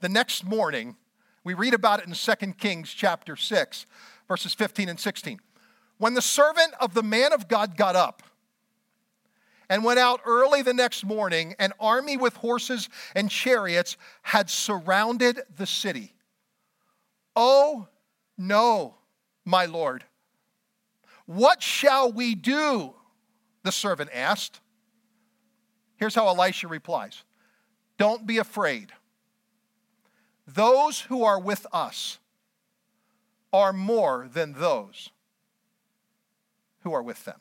the 0.00 0.08
next 0.08 0.44
morning. 0.44 0.96
We 1.42 1.54
read 1.54 1.74
about 1.74 2.00
it 2.00 2.06
in 2.06 2.14
2 2.14 2.52
Kings 2.54 2.92
chapter 2.92 3.36
6, 3.36 3.86
verses 4.28 4.54
15 4.54 4.88
and 4.88 5.00
16. 5.00 5.40
When 5.98 6.14
the 6.14 6.22
servant 6.22 6.74
of 6.80 6.94
the 6.94 7.02
man 7.02 7.32
of 7.32 7.48
God 7.48 7.76
got 7.76 7.96
up, 7.96 8.22
and 9.68 9.84
went 9.84 9.98
out 9.98 10.20
early 10.26 10.62
the 10.62 10.74
next 10.74 11.04
morning. 11.04 11.54
An 11.58 11.72
army 11.80 12.16
with 12.16 12.36
horses 12.36 12.88
and 13.14 13.30
chariots 13.30 13.96
had 14.22 14.50
surrounded 14.50 15.40
the 15.56 15.66
city. 15.66 16.14
Oh, 17.34 17.88
no, 18.36 18.94
my 19.44 19.66
lord. 19.66 20.04
What 21.26 21.62
shall 21.62 22.12
we 22.12 22.34
do? 22.34 22.94
The 23.62 23.72
servant 23.72 24.10
asked. 24.12 24.60
Here's 25.96 26.14
how 26.14 26.28
Elisha 26.28 26.68
replies 26.68 27.24
Don't 27.98 28.26
be 28.26 28.38
afraid. 28.38 28.92
Those 30.46 31.00
who 31.00 31.24
are 31.24 31.40
with 31.40 31.66
us 31.72 32.18
are 33.52 33.72
more 33.72 34.28
than 34.32 34.54
those 34.54 35.10
who 36.80 36.92
are 36.92 37.02
with 37.02 37.24
them. 37.24 37.40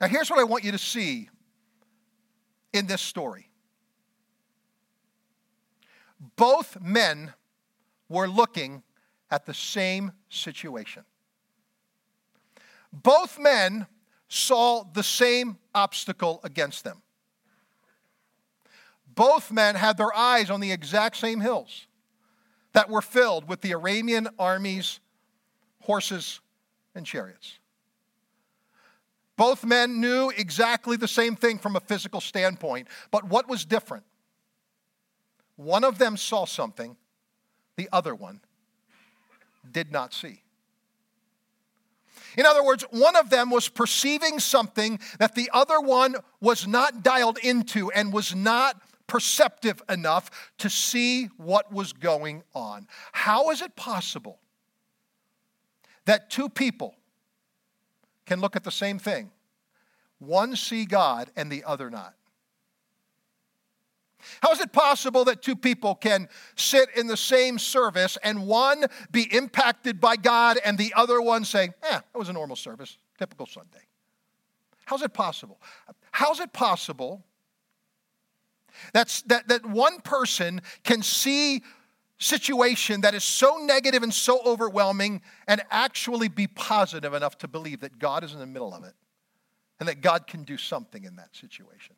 Now, 0.00 0.08
here's 0.08 0.28
what 0.28 0.40
I 0.40 0.44
want 0.44 0.64
you 0.64 0.72
to 0.72 0.78
see 0.78 1.28
in 2.72 2.86
this 2.86 3.00
story 3.00 3.48
both 6.36 6.80
men 6.80 7.32
were 8.08 8.28
looking 8.28 8.82
at 9.30 9.46
the 9.46 9.54
same 9.54 10.12
situation. 10.28 11.04
Both 12.92 13.38
men 13.38 13.86
saw 14.32 14.82
the 14.82 15.02
same 15.02 15.58
obstacle 15.74 16.40
against 16.42 16.84
them. 16.84 17.02
Both 19.14 19.52
men 19.52 19.74
had 19.74 19.98
their 19.98 20.14
eyes 20.16 20.48
on 20.48 20.60
the 20.60 20.72
exact 20.72 21.16
same 21.16 21.40
hills 21.40 21.86
that 22.72 22.88
were 22.88 23.02
filled 23.02 23.46
with 23.46 23.60
the 23.60 23.72
Aramean 23.72 24.28
army's 24.38 25.00
horses 25.82 26.40
and 26.94 27.04
chariots. 27.04 27.58
Both 29.36 29.66
men 29.66 30.00
knew 30.00 30.30
exactly 30.30 30.96
the 30.96 31.08
same 31.08 31.36
thing 31.36 31.58
from 31.58 31.76
a 31.76 31.80
physical 31.80 32.22
standpoint, 32.22 32.88
but 33.10 33.24
what 33.24 33.46
was 33.48 33.66
different? 33.66 34.04
One 35.56 35.84
of 35.84 35.98
them 35.98 36.16
saw 36.16 36.46
something, 36.46 36.96
the 37.76 37.90
other 37.92 38.14
one 38.14 38.40
did 39.70 39.92
not 39.92 40.14
see. 40.14 40.41
In 42.36 42.46
other 42.46 42.64
words, 42.64 42.84
one 42.90 43.16
of 43.16 43.30
them 43.30 43.50
was 43.50 43.68
perceiving 43.68 44.38
something 44.38 44.98
that 45.18 45.34
the 45.34 45.50
other 45.52 45.80
one 45.80 46.16
was 46.40 46.66
not 46.66 47.02
dialed 47.02 47.38
into 47.38 47.90
and 47.90 48.12
was 48.12 48.34
not 48.34 48.80
perceptive 49.06 49.82
enough 49.88 50.52
to 50.58 50.70
see 50.70 51.26
what 51.36 51.72
was 51.72 51.92
going 51.92 52.42
on. 52.54 52.86
How 53.12 53.50
is 53.50 53.60
it 53.60 53.76
possible 53.76 54.38
that 56.04 56.30
two 56.30 56.48
people 56.48 56.94
can 58.26 58.40
look 58.40 58.56
at 58.56 58.64
the 58.64 58.70
same 58.70 58.98
thing. 58.98 59.30
One 60.18 60.56
see 60.56 60.84
God 60.84 61.30
and 61.36 61.50
the 61.50 61.64
other 61.64 61.90
not. 61.90 62.14
How 64.42 64.52
is 64.52 64.60
it 64.60 64.72
possible 64.72 65.24
that 65.24 65.42
two 65.42 65.56
people 65.56 65.94
can 65.94 66.28
sit 66.56 66.88
in 66.96 67.06
the 67.06 67.16
same 67.16 67.58
service 67.58 68.18
and 68.22 68.46
one 68.46 68.84
be 69.10 69.22
impacted 69.34 70.00
by 70.00 70.16
God 70.16 70.58
and 70.64 70.78
the 70.78 70.92
other 70.96 71.20
one 71.20 71.44
saying, 71.44 71.74
eh, 71.82 71.90
that 71.90 72.18
was 72.18 72.28
a 72.28 72.32
normal 72.32 72.56
service, 72.56 72.98
typical 73.18 73.46
Sunday? 73.46 73.82
How's 74.84 75.02
it 75.02 75.12
possible? 75.12 75.60
How's 76.10 76.40
it 76.40 76.52
possible 76.52 77.24
that's, 78.92 79.22
that, 79.22 79.48
that 79.48 79.66
one 79.66 80.00
person 80.00 80.62
can 80.84 81.02
see 81.02 81.62
situation 82.18 83.00
that 83.00 83.14
is 83.14 83.24
so 83.24 83.58
negative 83.58 84.02
and 84.02 84.14
so 84.14 84.40
overwhelming 84.44 85.20
and 85.48 85.60
actually 85.70 86.28
be 86.28 86.46
positive 86.46 87.14
enough 87.14 87.36
to 87.38 87.48
believe 87.48 87.80
that 87.80 87.98
God 87.98 88.22
is 88.22 88.32
in 88.32 88.38
the 88.38 88.46
middle 88.46 88.72
of 88.72 88.84
it 88.84 88.94
and 89.80 89.88
that 89.88 90.00
God 90.00 90.26
can 90.26 90.44
do 90.44 90.56
something 90.56 91.04
in 91.04 91.16
that 91.16 91.34
situation. 91.34 91.96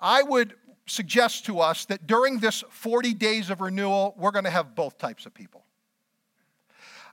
I 0.00 0.22
would 0.22 0.54
suggest 0.86 1.46
to 1.46 1.60
us 1.60 1.84
that 1.86 2.06
during 2.06 2.38
this 2.38 2.64
40 2.70 3.14
days 3.14 3.50
of 3.50 3.60
renewal, 3.60 4.14
we're 4.16 4.30
going 4.30 4.44
to 4.44 4.50
have 4.50 4.74
both 4.74 4.98
types 4.98 5.26
of 5.26 5.34
people. 5.34 5.64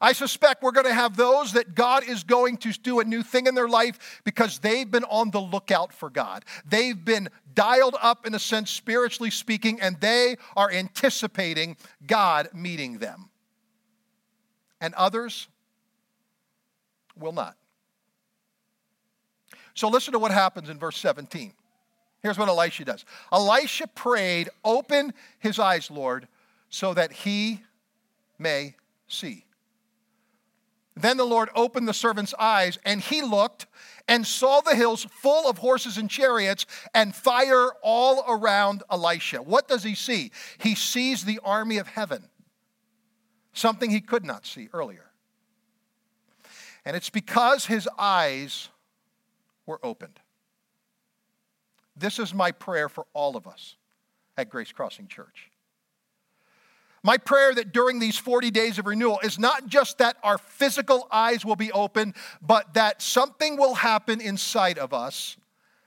I 0.02 0.14
suspect 0.14 0.62
we're 0.62 0.72
going 0.72 0.86
to 0.86 0.94
have 0.94 1.16
those 1.16 1.54
that 1.54 1.74
God 1.74 2.04
is 2.08 2.24
going 2.24 2.58
to 2.58 2.72
do 2.72 3.00
a 3.00 3.04
new 3.04 3.24
thing 3.24 3.48
in 3.48 3.56
their 3.56 3.68
life 3.68 4.22
because 4.24 4.60
they've 4.60 4.90
been 4.90 5.06
on 5.06 5.32
the 5.32 5.40
lookout 5.40 5.94
for 5.94 6.10
God. 6.10 6.44
They've 6.66 7.04
been 7.04 7.30
dialed 7.54 7.96
up, 8.02 8.28
in 8.28 8.36
a 8.36 8.40
sense, 8.40 8.70
spiritually 8.70 9.32
speaking, 9.32 9.80
and 9.80 10.00
they 10.02 10.36
are 10.56 10.70
anticipating 10.70 11.78
God 12.06 12.50
meeting 12.54 12.98
them. 12.98 13.30
And 14.82 14.94
others 14.96 15.48
will 17.18 17.32
not. 17.32 17.56
So 19.74 19.88
listen 19.88 20.12
to 20.12 20.20
what 20.20 20.32
happens 20.32 20.70
in 20.70 20.78
verse 20.78 20.98
17. 20.98 21.54
Here's 22.26 22.40
what 22.40 22.50
Elisha 22.50 22.84
does 22.86 23.06
Elisha 23.32 23.86
prayed, 23.86 24.50
Open 24.64 25.14
his 25.38 25.60
eyes, 25.60 25.92
Lord, 25.92 26.28
so 26.72 26.92
that 26.96 27.12
he 27.12 27.62
may 28.40 28.74
see. 29.08 29.46
Then 30.96 31.18
the 31.18 31.24
Lord 31.24 31.50
opened 31.54 31.88
the 31.88 31.94
servant's 31.94 32.34
eyes, 32.40 32.80
and 32.84 33.00
he 33.00 33.22
looked 33.22 33.68
and 34.08 34.26
saw 34.26 34.62
the 34.62 34.74
hills 34.74 35.06
full 35.22 35.48
of 35.48 35.60
horses 35.60 36.00
and 36.00 36.10
chariots 36.10 36.66
and 36.96 37.14
fire 37.14 37.70
all 37.84 38.26
around 38.28 38.82
Elisha. 38.90 39.44
What 39.44 39.68
does 39.68 39.84
he 39.84 39.94
see? 39.94 40.32
He 40.58 40.74
sees 40.74 41.26
the 41.26 41.40
army 41.44 41.78
of 41.78 41.90
heaven, 41.90 42.30
something 43.54 43.92
he 43.92 44.02
could 44.02 44.26
not 44.26 44.48
see 44.48 44.68
earlier. 44.74 45.12
And 46.86 46.98
it's 46.98 47.12
because 47.12 47.68
his 47.68 47.88
eyes 48.00 48.70
were 49.68 49.80
opened. 49.86 50.20
This 51.96 52.20
is 52.20 52.34
my 52.34 52.52
prayer 52.52 52.90
for 52.90 53.06
all 53.14 53.38
of 53.38 53.48
us 53.48 53.76
at 54.38 54.50
Grace 54.50 54.72
Crossing 54.72 55.08
Church. 55.08 55.50
My 57.04 57.18
prayer 57.18 57.54
that 57.54 57.72
during 57.72 58.00
these 58.00 58.18
40 58.18 58.50
days 58.50 58.80
of 58.80 58.88
renewal 58.88 59.20
is 59.24 59.38
not 59.38 59.68
just 59.68 60.00
that 60.00 60.18
our 60.24 60.40
physical 60.40 61.08
eyes 61.12 61.46
will 61.46 61.56
be 61.56 61.72
open, 61.72 62.16
but 62.42 62.74
that 62.74 63.02
something 63.02 63.58
will 63.58 63.76
happen 63.76 64.20
inside 64.20 64.80
of 64.80 64.92
us 64.92 65.38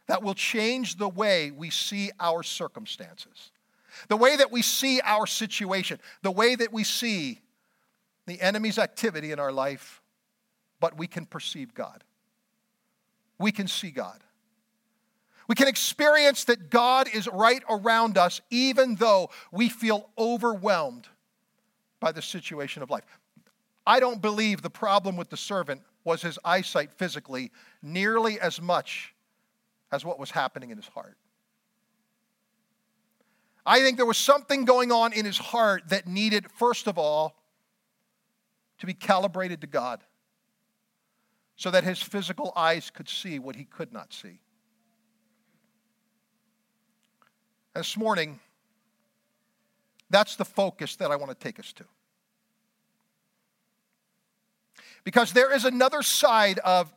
that 0.06 0.22
will 0.22 0.34
change 0.34 0.96
the 0.96 1.08
way 1.08 1.50
we 1.50 1.70
see 1.70 2.10
our 2.20 2.42
circumstances, 2.42 3.50
the 4.08 4.16
way 4.16 4.36
that 4.36 4.52
we 4.52 4.62
see 4.62 5.00
our 5.02 5.26
situation, 5.26 5.98
the 6.22 6.30
way 6.30 6.54
that 6.54 6.72
we 6.72 6.84
see 6.84 7.40
the 8.26 8.40
enemy's 8.40 8.78
activity 8.78 9.32
in 9.32 9.40
our 9.40 9.52
life, 9.52 10.00
but 10.78 10.96
we 10.96 11.06
can 11.06 11.26
perceive 11.26 11.74
God. 11.74 12.04
We 13.38 13.50
can 13.50 13.66
see 13.66 13.90
God. 13.90 14.22
We 15.48 15.54
can 15.54 15.66
experience 15.66 16.44
that 16.44 16.70
God 16.70 17.08
is 17.12 17.26
right 17.26 17.62
around 17.70 18.18
us, 18.18 18.40
even 18.50 18.96
though 18.96 19.30
we 19.50 19.70
feel 19.70 20.10
overwhelmed 20.18 21.08
by 22.00 22.12
the 22.12 22.22
situation 22.22 22.82
of 22.82 22.90
life. 22.90 23.04
I 23.86 23.98
don't 23.98 24.20
believe 24.20 24.60
the 24.60 24.70
problem 24.70 25.16
with 25.16 25.30
the 25.30 25.36
servant 25.38 25.80
was 26.04 26.20
his 26.20 26.38
eyesight 26.44 26.92
physically 26.92 27.50
nearly 27.82 28.38
as 28.38 28.60
much 28.60 29.14
as 29.90 30.04
what 30.04 30.18
was 30.18 30.30
happening 30.30 30.70
in 30.70 30.76
his 30.76 30.88
heart. 30.88 31.16
I 33.64 33.80
think 33.80 33.96
there 33.96 34.06
was 34.06 34.18
something 34.18 34.66
going 34.66 34.92
on 34.92 35.14
in 35.14 35.24
his 35.24 35.38
heart 35.38 35.88
that 35.88 36.06
needed, 36.06 36.50
first 36.52 36.86
of 36.86 36.98
all, 36.98 37.34
to 38.78 38.86
be 38.86 38.94
calibrated 38.94 39.62
to 39.62 39.66
God 39.66 40.04
so 41.56 41.70
that 41.70 41.84
his 41.84 42.00
physical 42.00 42.52
eyes 42.54 42.90
could 42.90 43.08
see 43.08 43.38
what 43.38 43.56
he 43.56 43.64
could 43.64 43.92
not 43.92 44.12
see. 44.12 44.40
This 47.78 47.96
morning, 47.96 48.40
that's 50.10 50.34
the 50.34 50.44
focus 50.44 50.96
that 50.96 51.12
I 51.12 51.16
want 51.16 51.30
to 51.30 51.36
take 51.36 51.60
us 51.60 51.72
to. 51.74 51.84
Because 55.04 55.32
there 55.32 55.54
is 55.54 55.64
another 55.64 56.02
side 56.02 56.58
of 56.58 56.92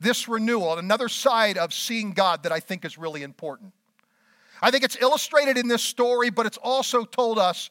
this 0.00 0.28
renewal, 0.28 0.76
another 0.76 1.08
side 1.08 1.56
of 1.56 1.72
seeing 1.72 2.12
God 2.12 2.42
that 2.42 2.52
I 2.52 2.60
think 2.60 2.84
is 2.84 2.98
really 2.98 3.22
important. 3.22 3.72
I 4.60 4.70
think 4.70 4.84
it's 4.84 5.00
illustrated 5.00 5.56
in 5.56 5.66
this 5.66 5.82
story, 5.82 6.28
but 6.28 6.44
it's 6.44 6.58
also 6.58 7.06
told 7.06 7.38
us 7.38 7.70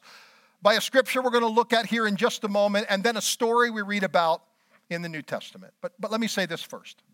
by 0.62 0.74
a 0.74 0.80
scripture 0.80 1.22
we're 1.22 1.30
going 1.30 1.42
to 1.42 1.48
look 1.48 1.72
at 1.72 1.86
here 1.86 2.08
in 2.08 2.16
just 2.16 2.42
a 2.42 2.48
moment, 2.48 2.86
and 2.90 3.04
then 3.04 3.16
a 3.16 3.22
story 3.22 3.70
we 3.70 3.82
read 3.82 4.02
about 4.02 4.42
in 4.90 5.00
the 5.02 5.08
New 5.08 5.22
Testament. 5.22 5.74
But, 5.80 5.92
but 6.00 6.10
let 6.10 6.20
me 6.20 6.26
say 6.26 6.46
this 6.46 6.60
first. 6.60 7.04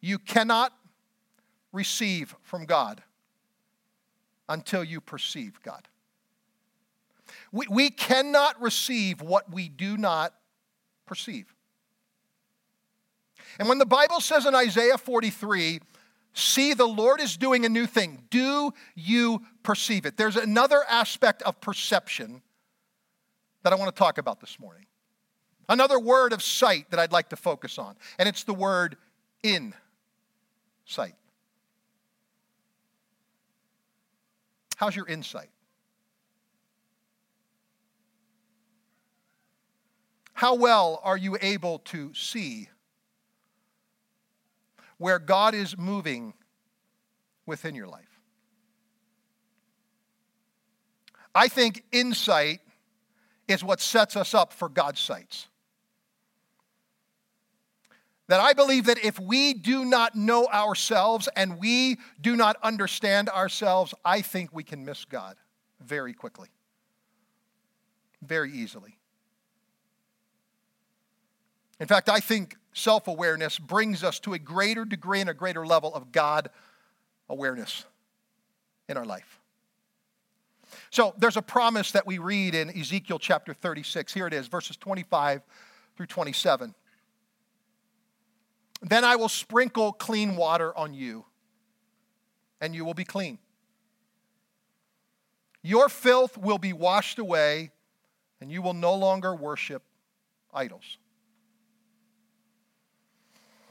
You 0.00 0.20
cannot 0.20 0.72
receive 1.74 2.34
from 2.42 2.64
God 2.64 3.02
until 4.48 4.84
you 4.84 5.00
perceive 5.00 5.60
God. 5.62 5.88
We, 7.52 7.66
we 7.68 7.90
cannot 7.90 8.60
receive 8.60 9.20
what 9.20 9.52
we 9.52 9.68
do 9.68 9.96
not 9.96 10.34
perceive. 11.06 11.52
And 13.58 13.68
when 13.68 13.78
the 13.78 13.86
Bible 13.86 14.20
says 14.20 14.46
in 14.46 14.54
Isaiah 14.54 14.98
43, 14.98 15.80
see, 16.32 16.74
the 16.74 16.86
Lord 16.86 17.20
is 17.20 17.36
doing 17.36 17.64
a 17.64 17.68
new 17.68 17.86
thing, 17.86 18.24
do 18.30 18.72
you 18.94 19.42
perceive 19.62 20.06
it? 20.06 20.16
There's 20.16 20.36
another 20.36 20.82
aspect 20.88 21.42
of 21.42 21.60
perception 21.60 22.42
that 23.62 23.72
I 23.72 23.76
want 23.76 23.94
to 23.94 23.98
talk 23.98 24.18
about 24.18 24.40
this 24.40 24.58
morning. 24.60 24.86
Another 25.68 25.98
word 25.98 26.32
of 26.32 26.42
sight 26.42 26.90
that 26.90 27.00
I'd 27.00 27.12
like 27.12 27.30
to 27.30 27.36
focus 27.36 27.78
on, 27.78 27.96
and 28.18 28.28
it's 28.28 28.44
the 28.44 28.52
word 28.52 28.96
in 29.42 29.74
sight. 30.84 31.14
How's 34.76 34.96
your 34.96 35.06
insight? 35.06 35.50
How 40.32 40.54
well 40.56 41.00
are 41.04 41.16
you 41.16 41.36
able 41.40 41.78
to 41.80 42.12
see 42.12 42.68
where 44.98 45.18
God 45.18 45.54
is 45.54 45.78
moving 45.78 46.34
within 47.46 47.74
your 47.74 47.86
life? 47.86 48.20
I 51.34 51.48
think 51.48 51.84
insight 51.92 52.60
is 53.48 53.64
what 53.64 53.80
sets 53.80 54.16
us 54.16 54.34
up 54.34 54.52
for 54.52 54.68
God's 54.68 55.00
sights. 55.00 55.48
That 58.28 58.40
I 58.40 58.54
believe 58.54 58.86
that 58.86 59.04
if 59.04 59.18
we 59.20 59.52
do 59.52 59.84
not 59.84 60.14
know 60.14 60.46
ourselves 60.46 61.28
and 61.36 61.58
we 61.58 61.98
do 62.20 62.36
not 62.36 62.56
understand 62.62 63.28
ourselves, 63.28 63.92
I 64.04 64.22
think 64.22 64.50
we 64.52 64.64
can 64.64 64.84
miss 64.84 65.04
God 65.04 65.36
very 65.80 66.14
quickly, 66.14 66.48
very 68.22 68.50
easily. 68.50 68.96
In 71.80 71.86
fact, 71.86 72.08
I 72.08 72.20
think 72.20 72.56
self 72.72 73.08
awareness 73.08 73.58
brings 73.58 74.02
us 74.02 74.18
to 74.20 74.32
a 74.32 74.38
greater 74.38 74.86
degree 74.86 75.20
and 75.20 75.28
a 75.28 75.34
greater 75.34 75.66
level 75.66 75.94
of 75.94 76.10
God 76.12 76.48
awareness 77.28 77.84
in 78.88 78.96
our 78.96 79.04
life. 79.04 79.40
So 80.90 81.14
there's 81.18 81.36
a 81.36 81.42
promise 81.42 81.92
that 81.92 82.06
we 82.06 82.18
read 82.18 82.54
in 82.54 82.70
Ezekiel 82.70 83.18
chapter 83.18 83.52
36. 83.52 84.12
Here 84.12 84.26
it 84.26 84.32
is, 84.32 84.48
verses 84.48 84.76
25 84.76 85.42
through 85.96 86.06
27. 86.06 86.74
Then 88.84 89.02
I 89.02 89.16
will 89.16 89.30
sprinkle 89.30 89.92
clean 89.92 90.36
water 90.36 90.76
on 90.76 90.92
you, 90.92 91.24
and 92.60 92.74
you 92.74 92.84
will 92.84 92.94
be 92.94 93.04
clean. 93.04 93.38
Your 95.62 95.88
filth 95.88 96.36
will 96.36 96.58
be 96.58 96.74
washed 96.74 97.18
away, 97.18 97.70
and 98.40 98.52
you 98.52 98.60
will 98.60 98.74
no 98.74 98.94
longer 98.94 99.34
worship 99.34 99.82
idols. 100.52 100.98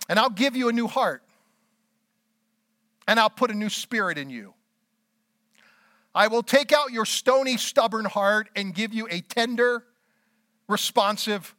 And 0.09 0.17
I'll 0.17 0.31
give 0.31 0.55
you 0.55 0.67
a 0.69 0.73
new 0.73 0.87
heart. 0.87 1.21
And 3.07 3.19
I'll 3.19 3.29
put 3.29 3.51
a 3.51 3.53
new 3.53 3.69
spirit 3.69 4.17
in 4.17 4.29
you. 4.29 4.53
I 6.15 6.27
will 6.27 6.43
take 6.43 6.71
out 6.71 6.91
your 6.91 7.05
stony, 7.05 7.57
stubborn 7.57 8.05
heart 8.05 8.49
and 8.55 8.73
give 8.73 8.93
you 8.93 9.07
a 9.11 9.21
tender, 9.21 9.83
responsive 10.67 11.55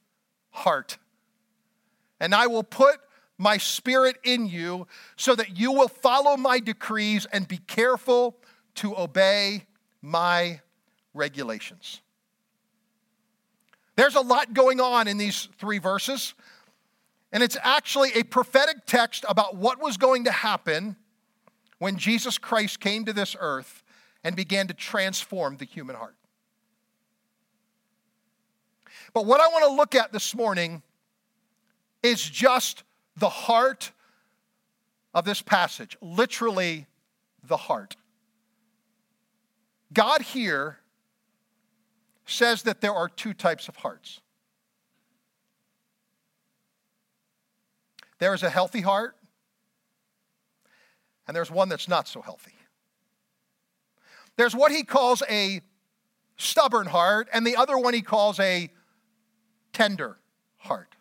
heart. 0.51 0.99
And 2.19 2.35
I 2.35 2.47
will 2.47 2.63
put 2.63 3.01
my 3.39 3.57
spirit 3.57 4.17
in 4.23 4.47
you 4.47 4.87
so 5.17 5.35
that 5.35 5.59
you 5.59 5.73
will 5.73 5.89
follow 5.89 6.37
my 6.37 6.61
decrees 6.61 7.27
and 7.33 7.49
be 7.49 7.59
careful 7.59 8.37
to 8.77 8.97
obey 8.97 9.67
my 10.03 10.61
regulations. 11.15 12.01
There's 13.97 14.17
a 14.17 14.21
lot 14.21 14.55
going 14.55 14.81
on 14.81 15.09
in 15.09 15.19
these 15.19 15.49
three 15.59 15.79
verses. 15.79 16.35
And 17.33 17.43
it's 17.43 17.57
actually 17.63 18.13
a 18.15 18.23
prophetic 18.23 18.87
text 18.87 19.25
about 19.29 19.57
what 19.57 19.81
was 19.81 19.97
going 19.97 20.25
to 20.25 20.33
happen 20.33 20.97
when 21.79 21.97
Jesus 21.97 22.39
Christ 22.39 22.79
came 22.79 23.05
to 23.07 23.13
this 23.13 23.35
earth 23.39 23.83
and 24.23 24.37
began 24.37 24.69
to 24.69 24.75
transform 24.75 25.57
the 25.57 25.65
human 25.65 25.97
heart. 25.97 26.15
But 29.13 29.27
what 29.27 29.41
I 29.41 29.49
want 29.49 29.65
to 29.65 29.73
look 29.73 29.95
at 29.95 30.13
this 30.13 30.35
morning 30.35 30.83
is 32.03 32.23
just 32.23 32.85
the 33.17 33.29
heart 33.29 33.93
of 35.13 35.25
this 35.25 35.43
passage, 35.43 35.97
literally 36.01 36.87
the 37.43 37.57
heart. 37.57 37.97
God 39.93 40.23
here 40.23 40.79
says 42.27 42.63
that 42.63 42.81
there 42.81 42.95
are 42.95 43.09
two 43.09 43.33
types 43.35 43.69
of 43.69 43.77
hearts 43.77 44.21
There 48.19 48.33
is 48.33 48.43
a 48.43 48.51
healthy 48.51 48.81
heart, 48.81 49.17
and 51.27 51.37
there's 51.37 51.51
one 51.51 51.69
that's 51.69 51.89
not 51.89 52.09
so 52.09 52.23
healthy. 52.23 52.55
There's 54.37 54.55
what 54.55 54.73
he 54.73 54.83
calls 54.83 55.23
a 55.29 55.61
stubborn 56.37 56.87
heart, 56.87 57.29
and 57.33 57.47
the 57.47 57.57
other 57.57 57.77
one 57.77 57.95
he 57.95 58.03
calls 58.03 58.41
a 58.41 58.71
tender 59.73 60.17
heart. 60.57 60.95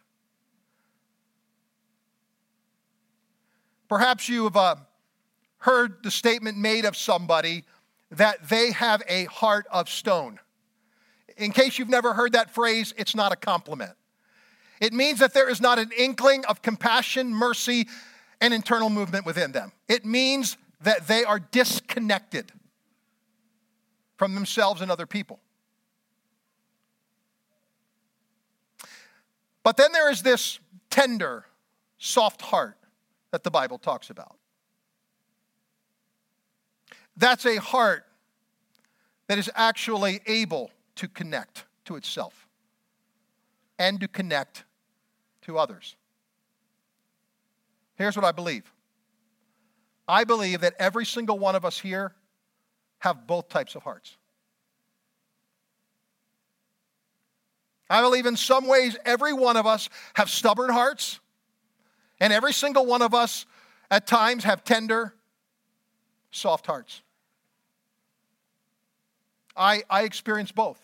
Perhaps 3.94 4.28
you 4.28 4.46
have 4.46 4.58
uh, 4.58 4.76
heard 5.60 6.02
the 6.02 6.10
statement 6.10 6.58
made 6.58 6.84
of 6.84 6.98
somebody 6.98 7.64
that 8.10 8.50
they 8.50 8.72
have 8.72 9.04
a 9.08 9.26
heart 9.26 9.68
of 9.72 9.88
stone. 9.88 10.40
In 11.38 11.52
case 11.52 11.78
you've 11.78 11.90
never 11.90 12.16
heard 12.16 12.32
that 12.32 12.50
phrase, 12.50 12.96
it's 12.98 13.14
not 13.14 13.32
a 13.32 13.36
compliment. 13.36 13.92
It 14.82 14.94
means 14.94 15.20
that 15.20 15.36
there 15.36 15.48
is 15.48 15.62
not 15.62 15.78
an 15.78 15.92
inkling 15.96 16.44
of 16.46 16.64
compassion, 16.64 17.32
mercy, 17.36 17.88
and 18.42 18.52
internal 18.52 18.90
movement 18.90 19.28
within 19.28 19.52
them. 19.52 19.72
It 19.88 20.06
means 20.06 20.58
that 20.82 21.06
they 21.06 21.24
are 21.24 21.38
disconnected 21.38 22.52
from 24.18 24.34
themselves 24.34 24.82
and 24.82 24.90
other 24.90 25.06
people. 25.06 25.40
But 29.62 29.78
then 29.78 29.92
there 29.92 30.10
is 30.10 30.24
this 30.24 30.58
tender, 30.90 31.46
soft 32.00 32.42
heart 32.42 32.76
that 33.34 33.44
the 33.44 33.50
Bible 33.50 33.80
talks 33.80 34.12
about. 34.12 34.36
That's 37.18 37.48
a 37.48 37.56
heart 37.56 38.06
that 39.28 39.40
is 39.40 39.50
actually 39.56 40.22
able 40.28 40.70
to 40.98 41.08
connect 41.08 41.66
to 41.86 41.96
itself 41.96 42.48
and 43.80 44.00
to 44.02 44.08
connect 44.08 44.66
to 45.42 45.58
others. 45.58 45.96
Here's 47.96 48.16
what 48.16 48.24
I 48.24 48.32
believe 48.32 48.72
I 50.08 50.26
believe 50.26 50.62
that 50.62 50.76
every 50.78 51.06
single 51.06 51.40
one 51.40 51.56
of 51.56 51.66
us 51.66 51.80
here 51.80 52.14
have 53.00 53.26
both 53.26 53.50
types 53.50 53.74
of 53.74 53.82
hearts. 53.82 54.16
I 57.90 58.02
believe 58.02 58.28
in 58.28 58.38
some 58.38 58.68
ways 58.68 58.96
every 59.06 59.34
one 59.34 59.58
of 59.58 59.66
us 59.66 59.90
have 60.14 60.30
stubborn 60.30 60.70
hearts, 60.70 61.20
and 62.24 62.32
every 62.32 62.54
single 62.54 62.86
one 62.86 63.02
of 63.02 63.14
us 63.14 63.46
at 63.92 64.08
times 64.08 64.46
have 64.46 64.64
tender, 64.64 65.14
soft 66.32 66.66
hearts. 66.66 67.02
I, 69.58 69.84
I 69.90 70.04
experience 70.04 70.50
both. 70.50 70.80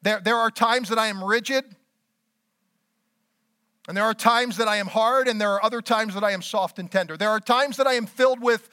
There, 0.00 0.18
there 0.18 0.36
are 0.36 0.50
times 0.50 0.88
that 0.88 0.98
I 0.98 1.08
am 1.08 1.22
rigid, 1.22 1.62
and 3.86 3.94
there 3.94 4.04
are 4.04 4.14
times 4.14 4.56
that 4.56 4.66
I 4.66 4.76
am 4.76 4.86
hard, 4.86 5.28
and 5.28 5.38
there 5.38 5.50
are 5.50 5.62
other 5.62 5.82
times 5.82 6.14
that 6.14 6.24
I 6.24 6.30
am 6.30 6.40
soft 6.40 6.78
and 6.78 6.90
tender. 6.90 7.18
There 7.18 7.28
are 7.28 7.38
times 7.38 7.76
that 7.76 7.86
I 7.86 7.92
am 7.92 8.06
filled 8.06 8.40
with 8.40 8.70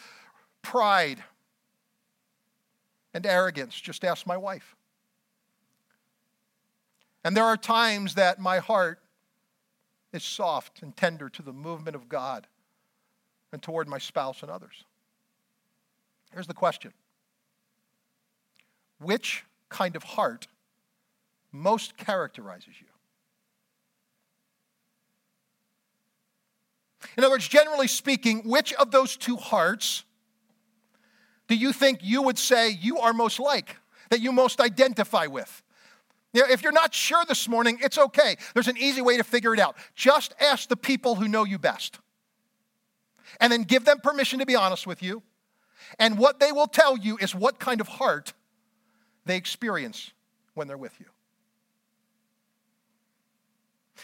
pride 0.62 1.22
and 3.14 3.26
arrogance. 3.26 3.78
Just 3.78 4.06
ask 4.06 4.26
my 4.26 4.38
wife. 4.38 4.78
And 7.26 7.36
there 7.36 7.44
are 7.44 7.58
times 7.58 8.16
that 8.16 8.40
my 8.40 8.60
heart 8.60 9.02
is 10.16 10.24
soft 10.24 10.82
and 10.82 10.96
tender 10.96 11.30
to 11.30 11.42
the 11.42 11.54
movement 11.54 11.96
of 11.96 12.10
God 12.10 12.48
and 13.52 13.62
toward 13.62 13.88
my 13.88 13.98
spouse 13.98 14.42
and 14.42 14.50
others. 14.50 14.86
Here's 16.34 16.48
the 16.48 16.54
question 16.54 16.94
Which 19.00 19.44
kind 19.70 19.96
of 19.96 20.04
heart 20.04 20.48
most 21.52 21.98
characterizes 21.98 22.74
you? 22.80 22.88
In 27.18 27.24
other 27.24 27.32
words, 27.32 27.48
generally 27.48 27.88
speaking, 27.88 28.50
which 28.50 28.74
of 28.74 28.92
those 28.92 29.16
two 29.16 29.38
hearts 29.38 30.04
do 31.48 31.56
you 31.56 31.72
think 31.72 32.00
you 32.02 32.24
would 32.24 32.40
say 32.40 32.70
you 32.70 33.00
are 33.00 33.14
most 33.14 33.40
like, 33.40 33.78
that 34.10 34.20
you 34.20 34.32
most 34.32 34.60
identify 34.60 35.28
with? 35.28 35.62
You 36.36 36.42
know, 36.42 36.48
if 36.50 36.64
you're 36.64 36.74
not 36.74 36.94
sure 36.94 37.24
this 37.26 37.48
morning, 37.48 37.80
it's 37.82 37.98
okay. 37.98 38.36
There's 38.54 38.68
an 38.68 38.76
easy 38.78 39.02
way 39.02 39.16
to 39.16 39.24
figure 39.24 39.54
it 39.54 39.60
out. 39.60 39.78
Just 39.96 40.36
ask 40.42 40.68
the 40.68 40.76
people 40.76 41.16
who 41.16 41.30
know 41.30 41.46
you 41.46 41.58
best. 41.58 42.00
And 43.40 43.54
then 43.54 43.64
give 43.64 43.86
them 43.86 44.00
permission 44.04 44.40
to 44.40 44.46
be 44.46 44.54
honest 44.54 44.86
with 44.86 45.02
you. 45.02 45.24
And 45.98 46.18
what 46.18 46.42
they 46.42 46.52
will 46.52 46.68
tell 46.68 46.98
you 46.98 47.18
is 47.22 47.34
what 47.34 47.58
kind 47.58 47.80
of 47.80 47.88
heart 47.88 48.34
they 49.26 49.38
experience 49.38 50.12
when 50.56 50.68
they're 50.68 50.78
with 50.78 51.00
you. 51.00 51.06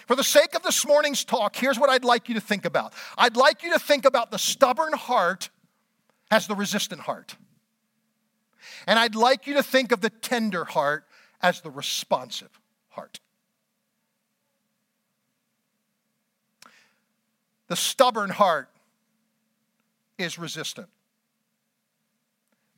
For 0.08 0.16
the 0.16 0.24
sake 0.24 0.56
of 0.56 0.64
this 0.64 0.88
morning's 0.88 1.26
talk, 1.26 1.58
here's 1.58 1.78
what 1.78 1.90
I'd 1.90 2.06
like 2.06 2.30
you 2.30 2.36
to 2.36 2.42
think 2.42 2.64
about. 2.64 2.94
I'd 3.18 3.36
like 3.36 3.62
you 3.62 3.74
to 3.74 3.80
think 3.80 4.06
about 4.06 4.32
the 4.32 4.40
stubborn 4.40 4.94
heart 4.94 5.50
as 6.32 6.48
the 6.48 6.56
resistant 6.56 7.02
heart. 7.02 7.36
And 8.88 8.98
I'd 8.98 9.16
like 9.16 9.48
you 9.48 9.56
to 9.56 9.64
think 9.64 9.92
of 9.92 10.00
the 10.00 10.10
tender 10.10 10.64
heart 10.64 11.04
as 11.42 11.62
the 11.62 11.72
responsive 11.72 12.60
heart. 12.90 13.20
The 17.68 17.76
stubborn 17.76 18.30
heart 18.30 18.70
is 20.18 20.38
resistant. 20.38 20.90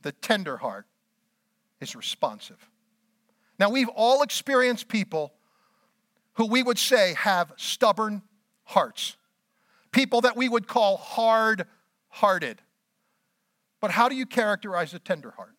The 0.03 0.11
tender 0.11 0.57
heart 0.57 0.85
is 1.81 1.95
responsive. 1.95 2.69
Now, 3.59 3.69
we've 3.69 3.89
all 3.89 4.21
experienced 4.23 4.87
people 4.87 5.33
who 6.33 6.45
we 6.45 6.63
would 6.63 6.79
say 6.79 7.13
have 7.15 7.53
stubborn 7.57 8.21
hearts, 8.63 9.17
people 9.91 10.21
that 10.21 10.35
we 10.35 10.49
would 10.49 10.67
call 10.67 10.97
hard 10.97 11.65
hearted. 12.09 12.61
But 13.79 13.91
how 13.91 14.09
do 14.09 14.15
you 14.15 14.25
characterize 14.25 14.93
a 14.93 14.99
tender 14.99 15.31
heart? 15.31 15.55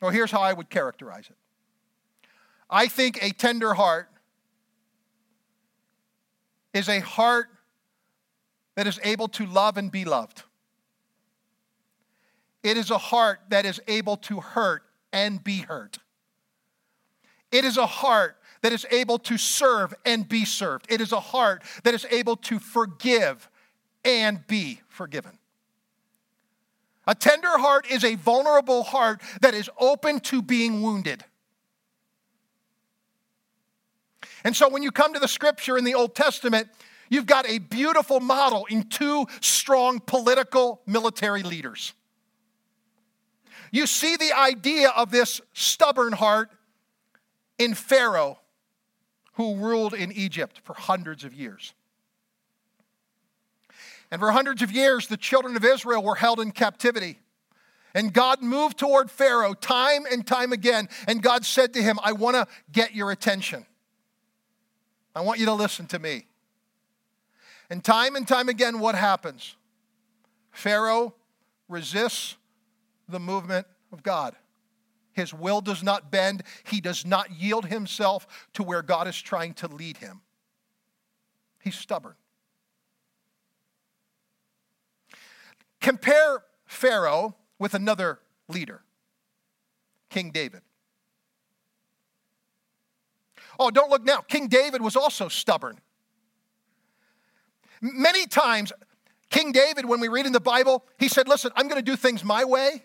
Well, 0.00 0.10
here's 0.10 0.30
how 0.30 0.40
I 0.40 0.52
would 0.52 0.70
characterize 0.70 1.26
it 1.28 1.36
I 2.70 2.88
think 2.88 3.22
a 3.22 3.30
tender 3.30 3.74
heart 3.74 4.08
is 6.74 6.88
a 6.88 7.00
heart 7.00 7.48
that 8.76 8.86
is 8.86 9.00
able 9.02 9.28
to 9.28 9.46
love 9.46 9.76
and 9.76 9.90
be 9.90 10.04
loved. 10.04 10.42
It 12.62 12.76
is 12.76 12.90
a 12.90 12.98
heart 12.98 13.40
that 13.48 13.64
is 13.64 13.80
able 13.88 14.16
to 14.18 14.40
hurt 14.40 14.82
and 15.12 15.42
be 15.42 15.58
hurt. 15.58 15.98
It 17.50 17.64
is 17.64 17.76
a 17.76 17.86
heart 17.86 18.36
that 18.62 18.72
is 18.72 18.86
able 18.90 19.18
to 19.20 19.38
serve 19.38 19.94
and 20.04 20.28
be 20.28 20.44
served. 20.44 20.86
It 20.88 21.00
is 21.00 21.12
a 21.12 21.20
heart 21.20 21.62
that 21.84 21.94
is 21.94 22.06
able 22.10 22.36
to 22.36 22.58
forgive 22.58 23.48
and 24.04 24.46
be 24.46 24.80
forgiven. 24.88 25.38
A 27.08 27.14
tender 27.14 27.56
heart 27.56 27.90
is 27.90 28.04
a 28.04 28.16
vulnerable 28.16 28.82
heart 28.82 29.22
that 29.40 29.54
is 29.54 29.70
open 29.78 30.20
to 30.20 30.42
being 30.42 30.82
wounded. 30.82 31.24
And 34.44 34.54
so 34.54 34.68
when 34.68 34.82
you 34.82 34.90
come 34.90 35.14
to 35.14 35.18
the 35.18 35.26
scripture 35.26 35.78
in 35.78 35.84
the 35.84 35.94
Old 35.94 36.14
Testament, 36.14 36.68
you've 37.08 37.24
got 37.24 37.48
a 37.48 37.60
beautiful 37.60 38.20
model 38.20 38.66
in 38.66 38.84
two 38.84 39.26
strong 39.40 40.00
political 40.00 40.82
military 40.86 41.42
leaders. 41.42 41.94
You 43.72 43.86
see 43.86 44.16
the 44.16 44.36
idea 44.38 44.90
of 44.90 45.10
this 45.10 45.40
stubborn 45.54 46.12
heart 46.12 46.50
in 47.58 47.72
Pharaoh, 47.72 48.38
who 49.32 49.56
ruled 49.56 49.94
in 49.94 50.12
Egypt 50.12 50.60
for 50.62 50.74
hundreds 50.74 51.24
of 51.24 51.32
years. 51.32 51.72
And 54.10 54.20
for 54.20 54.30
hundreds 54.30 54.62
of 54.62 54.72
years, 54.72 55.06
the 55.06 55.16
children 55.16 55.56
of 55.56 55.64
Israel 55.64 56.02
were 56.02 56.14
held 56.14 56.40
in 56.40 56.50
captivity. 56.50 57.18
And 57.94 58.12
God 58.12 58.42
moved 58.42 58.78
toward 58.78 59.10
Pharaoh 59.10 59.54
time 59.54 60.04
and 60.10 60.26
time 60.26 60.52
again. 60.52 60.88
And 61.06 61.22
God 61.22 61.44
said 61.44 61.74
to 61.74 61.82
him, 61.82 61.98
I 62.02 62.12
want 62.12 62.36
to 62.36 62.46
get 62.70 62.94
your 62.94 63.10
attention. 63.10 63.66
I 65.14 65.20
want 65.20 65.40
you 65.40 65.46
to 65.46 65.54
listen 65.54 65.86
to 65.86 65.98
me. 65.98 66.26
And 67.70 67.84
time 67.84 68.16
and 68.16 68.26
time 68.26 68.48
again, 68.48 68.78
what 68.78 68.94
happens? 68.94 69.56
Pharaoh 70.50 71.14
resists 71.68 72.36
the 73.08 73.20
movement 73.20 73.66
of 73.92 74.02
God. 74.02 74.34
His 75.12 75.34
will 75.34 75.60
does 75.60 75.82
not 75.82 76.10
bend, 76.10 76.44
he 76.64 76.80
does 76.80 77.04
not 77.04 77.32
yield 77.32 77.66
himself 77.66 78.48
to 78.54 78.62
where 78.62 78.82
God 78.82 79.08
is 79.08 79.20
trying 79.20 79.54
to 79.54 79.66
lead 79.66 79.96
him. 79.96 80.20
He's 81.60 81.74
stubborn. 81.74 82.14
Compare 85.80 86.42
Pharaoh 86.66 87.36
with 87.58 87.74
another 87.74 88.20
leader, 88.48 88.82
King 90.10 90.30
David. 90.30 90.62
Oh, 93.58 93.70
don't 93.70 93.90
look 93.90 94.04
now. 94.04 94.20
King 94.20 94.48
David 94.48 94.82
was 94.82 94.96
also 94.96 95.28
stubborn. 95.28 95.80
Many 97.80 98.26
times, 98.26 98.72
King 99.30 99.52
David, 99.52 99.84
when 99.84 100.00
we 100.00 100.08
read 100.08 100.26
in 100.26 100.32
the 100.32 100.40
Bible, 100.40 100.84
he 100.98 101.08
said, 101.08 101.28
Listen, 101.28 101.50
I'm 101.56 101.68
going 101.68 101.82
to 101.82 101.90
do 101.90 101.96
things 101.96 102.24
my 102.24 102.44
way. 102.44 102.84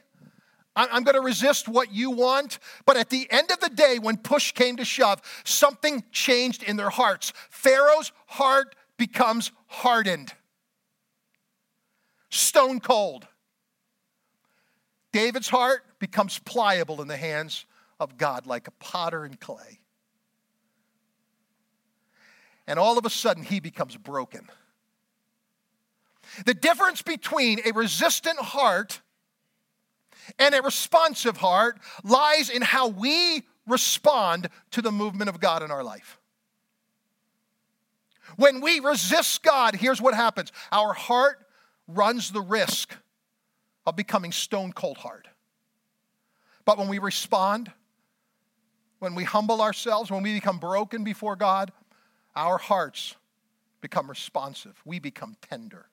I'm 0.75 1.03
going 1.03 1.15
to 1.15 1.21
resist 1.21 1.67
what 1.67 1.91
you 1.91 2.09
want. 2.09 2.57
But 2.85 2.97
at 2.97 3.09
the 3.11 3.27
end 3.29 3.51
of 3.51 3.59
the 3.59 3.69
day, 3.69 3.99
when 3.99 4.17
push 4.17 4.53
came 4.53 4.77
to 4.77 4.85
shove, 4.85 5.21
something 5.43 6.03
changed 6.11 6.63
in 6.63 6.77
their 6.77 6.89
hearts. 6.89 7.31
Pharaoh's 7.51 8.11
heart 8.25 8.75
becomes 8.97 9.51
hardened, 9.67 10.33
stone 12.33 12.79
cold. 12.79 13.27
David's 15.11 15.49
heart 15.49 15.85
becomes 15.99 16.39
pliable 16.39 17.01
in 17.01 17.07
the 17.07 17.17
hands 17.17 17.65
of 17.99 18.17
God 18.17 18.47
like 18.47 18.67
a 18.67 18.71
potter 18.71 19.25
in 19.25 19.35
clay. 19.35 19.79
And 22.65 22.79
all 22.79 22.97
of 22.97 23.05
a 23.05 23.09
sudden, 23.09 23.43
he 23.43 23.59
becomes 23.59 23.95
broken. 23.95 24.49
The 26.45 26.53
difference 26.53 27.01
between 27.01 27.59
a 27.65 27.71
resistant 27.71 28.39
heart 28.39 29.01
and 30.39 30.55
a 30.55 30.61
responsive 30.61 31.37
heart 31.37 31.79
lies 32.03 32.49
in 32.49 32.61
how 32.61 32.87
we 32.87 33.43
respond 33.67 34.49
to 34.71 34.81
the 34.81 34.91
movement 34.91 35.29
of 35.29 35.39
God 35.39 35.61
in 35.61 35.69
our 35.69 35.83
life. 35.83 36.19
When 38.37 38.61
we 38.61 38.79
resist 38.79 39.43
God, 39.43 39.75
here's 39.75 40.01
what 40.01 40.15
happens 40.15 40.51
our 40.71 40.93
heart 40.93 41.45
runs 41.87 42.31
the 42.31 42.41
risk 42.41 42.95
of 43.85 43.95
becoming 43.95 44.31
stone 44.31 44.71
cold 44.71 44.97
hard. 44.97 45.27
But 46.65 46.77
when 46.77 46.87
we 46.87 46.99
respond, 46.99 47.71
when 48.99 49.15
we 49.15 49.25
humble 49.25 49.61
ourselves, 49.61 50.09
when 50.09 50.23
we 50.23 50.33
become 50.33 50.59
broken 50.59 51.03
before 51.03 51.35
God, 51.35 51.71
our 52.35 52.57
hearts 52.57 53.15
become 53.81 54.09
responsive. 54.09 54.81
We 54.85 54.99
become 54.99 55.35
tender. 55.41 55.87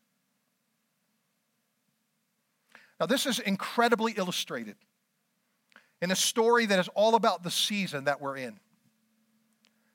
Now, 3.00 3.07
this 3.07 3.26
is 3.26 3.38
incredibly 3.38 4.12
illustrated 4.12 4.76
in 6.00 6.11
a 6.11 6.16
story 6.16 6.66
that 6.66 6.79
is 6.79 6.88
all 6.94 7.14
about 7.14 7.42
the 7.42 7.50
season 7.50 8.05
that 8.05 8.20
we're 8.20 8.37
in. 8.37 8.61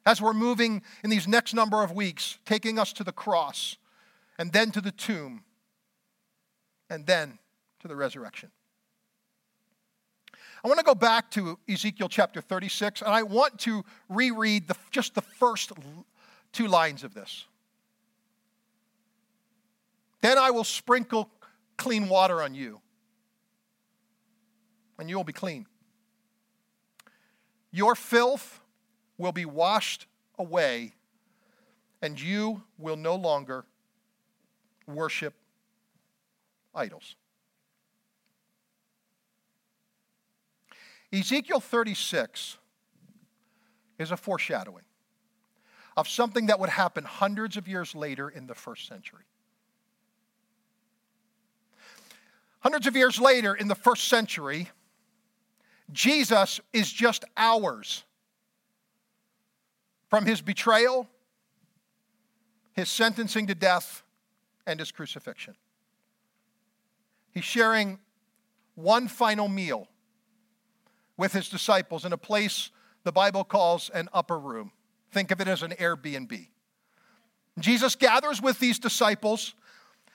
As 0.05 0.21
we're 0.21 0.34
moving 0.34 0.84
in 1.03 1.10
these 1.10 1.27
next 1.27 1.53
number 1.53 1.84
of 1.84 1.91
weeks, 1.91 2.38
taking 2.45 2.77
us 2.77 2.93
to 2.93 3.03
the 3.03 3.12
cross, 3.12 3.77
and 4.38 4.51
then 4.51 4.71
to 4.71 4.81
the 4.81 4.91
tomb, 4.91 5.43
and 6.89 7.06
then 7.06 7.38
to 7.80 7.88
the 7.88 7.95
resurrection. 7.95 8.52
I 10.63 10.67
want 10.67 10.80
to 10.80 10.86
go 10.86 10.95
back 10.95 11.30
to 11.32 11.60
Ezekiel 11.69 12.10
chapter 12.10 12.41
36, 12.41 13.02
and 13.02 13.12
I 13.12 13.21
want 13.21 13.60
to 13.60 13.86
reread 14.10 14.67
the, 14.67 14.76
just 14.89 15.13
the 15.13 15.21
first 15.21 15.71
two 16.52 16.67
lines 16.67 17.04
of 17.04 17.13
this. 17.13 17.45
Then 20.21 20.39
I 20.39 20.50
will 20.50 20.63
sprinkle 20.63 21.30
clean 21.78 22.10
water 22.10 22.41
on 22.41 22.56
you, 22.56 22.82
and 24.98 25.08
you 25.08 25.17
will 25.17 25.24
be 25.24 25.34
clean. 25.34 25.67
Your 27.71 27.93
filth 27.93 28.60
will 29.19 29.34
be 29.34 29.45
washed 29.45 30.08
away, 30.39 30.93
and 32.02 32.19
you 32.19 32.63
will 32.80 32.95
no 32.95 33.15
longer 33.15 33.65
worship 34.88 35.36
idols. 36.75 37.15
Ezekiel 41.11 41.59
36 41.59 42.57
is 43.97 44.11
a 44.11 44.17
foreshadowing 44.17 44.83
of 45.95 46.07
something 46.07 46.47
that 46.47 46.59
would 46.59 46.69
happen 46.69 47.03
hundreds 47.05 47.55
of 47.55 47.67
years 47.67 47.95
later 47.95 48.27
in 48.27 48.47
the 48.47 48.55
first 48.55 48.88
century. 48.88 49.23
Hundreds 52.59 52.88
of 52.88 52.95
years 52.95 53.19
later 53.19 53.53
in 53.55 53.67
the 53.67 53.75
first 53.75 54.07
century, 54.07 54.69
Jesus 55.91 56.59
is 56.73 56.91
just 56.91 57.23
hours 57.38 58.03
from 60.09 60.25
his 60.25 60.41
betrayal, 60.41 61.07
his 62.73 62.89
sentencing 62.89 63.47
to 63.47 63.55
death, 63.55 64.03
and 64.65 64.79
his 64.79 64.91
crucifixion. 64.91 65.55
He's 67.36 67.43
sharing 67.43 68.00
one 68.76 69.10
final 69.10 69.50
meal 69.50 69.89
with 71.17 71.34
his 71.34 71.50
disciples 71.50 72.06
in 72.06 72.13
a 72.13 72.17
place 72.17 72.71
the 73.04 73.12
Bible 73.12 73.43
calls 73.43 73.91
an 73.93 74.10
upper 74.13 74.39
room. 74.39 74.71
Think 75.12 75.32
of 75.32 75.41
it 75.41 75.48
as 75.48 75.62
an 75.62 75.71
Airbnb. 75.71 76.48
Jesus 77.60 77.95
gathers 77.95 78.41
with 78.41 78.60
these 78.60 78.80
disciples, 78.80 79.54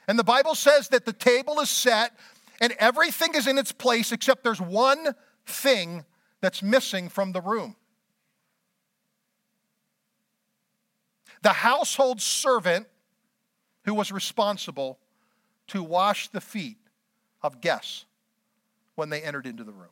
and 0.09 0.19
the 0.19 0.25
Bible 0.25 0.55
says 0.55 0.89
that 0.89 1.05
the 1.05 1.13
table 1.13 1.61
is 1.61 1.71
set 1.71 2.13
and 2.61 2.73
everything 2.79 3.35
is 3.35 3.47
in 3.47 3.59
its 3.59 3.71
place 3.71 4.13
except 4.13 4.43
there's 4.43 4.61
one 4.61 5.15
thing 5.47 6.05
that's 6.41 6.63
missing 6.63 7.09
from 7.09 7.33
the 7.33 7.41
room. 7.41 7.77
The 11.43 11.51
household 11.51 12.21
servant 12.21 12.87
who 13.85 13.95
was 13.95 14.11
responsible 14.11 14.99
to 15.69 15.83
wash 15.83 16.29
the 16.29 16.41
feet 16.41 16.80
of 17.43 17.61
guests 17.61 18.05
when 18.95 19.11
they 19.11 19.23
entered 19.23 19.47
into 19.47 19.65
the 19.65 19.73
room. 19.73 19.89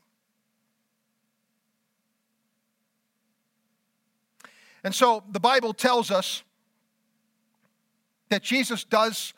And 4.85 4.95
so 4.95 5.25
the 5.31 5.41
Bible 5.41 5.73
tells 5.73 6.11
us 6.11 6.43
that 8.29 8.43
Jesus 8.43 8.85
does 8.85 9.35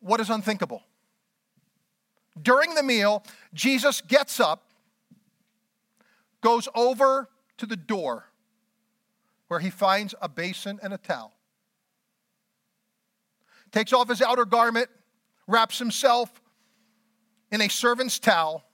what 0.00 0.20
is 0.20 0.30
unthinkable. 0.30 0.82
During 2.40 2.74
the 2.74 2.82
meal, 2.82 3.22
Jesus 3.52 4.00
gets 4.00 4.38
up, 4.40 4.64
goes 6.40 6.68
over 6.74 7.28
to 7.58 7.66
the 7.66 7.76
door 7.76 8.26
where 9.48 9.60
he 9.60 9.70
finds 9.70 10.14
a 10.22 10.28
basin 10.28 10.78
and 10.82 10.92
a 10.92 10.98
towel, 10.98 11.32
takes 13.72 13.92
off 13.92 14.08
his 14.08 14.22
outer 14.22 14.44
garment, 14.44 14.88
wraps 15.46 15.78
himself 15.78 16.39
in 17.50 17.60
a 17.60 17.68
servant's 17.68 18.18
towel, 18.18 18.64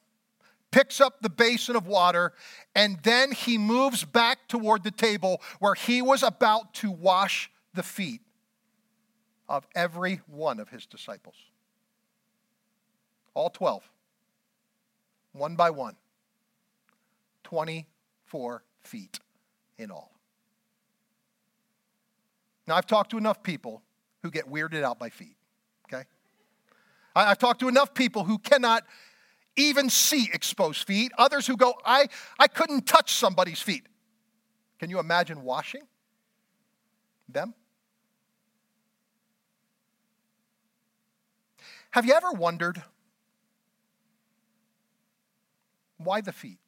picks 0.71 1.01
up 1.01 1.21
the 1.21 1.31
basin 1.31 1.77
of 1.77 1.87
water, 1.87 2.33
and 2.75 2.99
then 3.03 3.33
he 3.33 3.59
moves 3.59 4.05
back 4.05 4.49
toward 4.49 4.85
the 4.85 4.91
table 4.91 5.41
where 5.59 5.75
he 5.75 6.03
was 6.03 6.23
about 6.23 6.75
to 6.75 6.91
wash 6.91 7.51
the 7.75 7.83
feet 7.83 8.21
of 9.49 9.67
every 9.75 10.21
one 10.27 10.61
of 10.61 10.69
his 10.69 10.87
disciples. 10.87 11.37
All 13.35 13.51
12, 13.51 13.89
one 15.33 15.57
by 15.57 15.71
one, 15.71 15.97
24 17.45 18.63
feet 18.81 19.21
in 19.79 19.91
all. 19.91 20.13
Now, 22.67 22.77
I've 22.77 22.87
talked 22.87 23.11
to 23.11 23.19
enough 23.19 23.43
people 23.43 23.83
who 24.23 24.31
get 24.31 24.51
weirded 24.51 24.83
out 24.83 24.99
by 24.99 25.09
feet? 25.09 25.37
I've 27.17 27.39
talked 27.39 27.61
to 27.61 27.69
enough 27.69 27.95
people 27.95 28.25
who 28.25 28.39
cannot 28.39 28.85
even 29.57 29.89
see 29.89 30.29
exposed 30.33 30.87
feet. 30.87 31.13
Others 31.17 31.47
who 31.47 31.57
go, 31.57 31.75
I, 31.85 32.09
I 32.39 32.47
couldn't 32.47 32.87
touch 32.87 33.15
somebody's 33.15 33.61
feet. 33.61 33.87
Can 34.79 34.91
you 34.91 34.99
imagine 34.99 35.43
washing 35.43 35.83
them? 37.29 37.55
Have 41.93 42.05
you 42.05 42.13
ever 42.13 42.33
wondered 42.33 42.83
why 45.97 46.21
the 46.21 46.33
feet? 46.33 46.59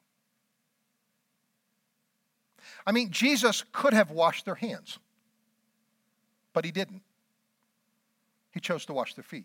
I 2.86 2.92
mean, 2.92 3.10
Jesus 3.10 3.64
could 3.72 3.92
have 3.92 4.10
washed 4.10 4.46
their 4.46 4.54
hands, 4.54 4.98
but 6.54 6.64
he 6.64 6.70
didn't. 6.70 7.02
He 8.50 8.60
chose 8.60 8.86
to 8.86 8.94
wash 8.94 9.12
their 9.12 9.24
feet. 9.24 9.44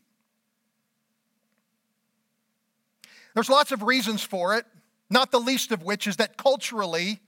There's 3.34 3.50
lots 3.50 3.72
of 3.72 3.82
reasons 3.84 4.22
for 4.22 4.56
it, 4.56 4.65
not 5.10 5.32
the 5.32 5.39
least 5.39 5.72
of 5.72 5.84
which 5.84 6.08
is 6.08 6.17
that 6.17 6.38
culturally, 6.38 7.19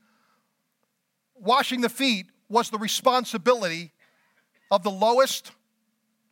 washing 1.36 1.82
the 1.82 1.90
feet 1.90 2.28
was 2.50 2.70
the 2.70 2.78
responsibility 2.78 3.92
of 4.72 4.84
the 4.84 4.92
lowest 4.92 5.52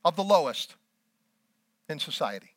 of 0.06 0.16
the 0.16 0.24
lowest 0.24 0.76
in 1.90 2.00
society. 2.00 2.56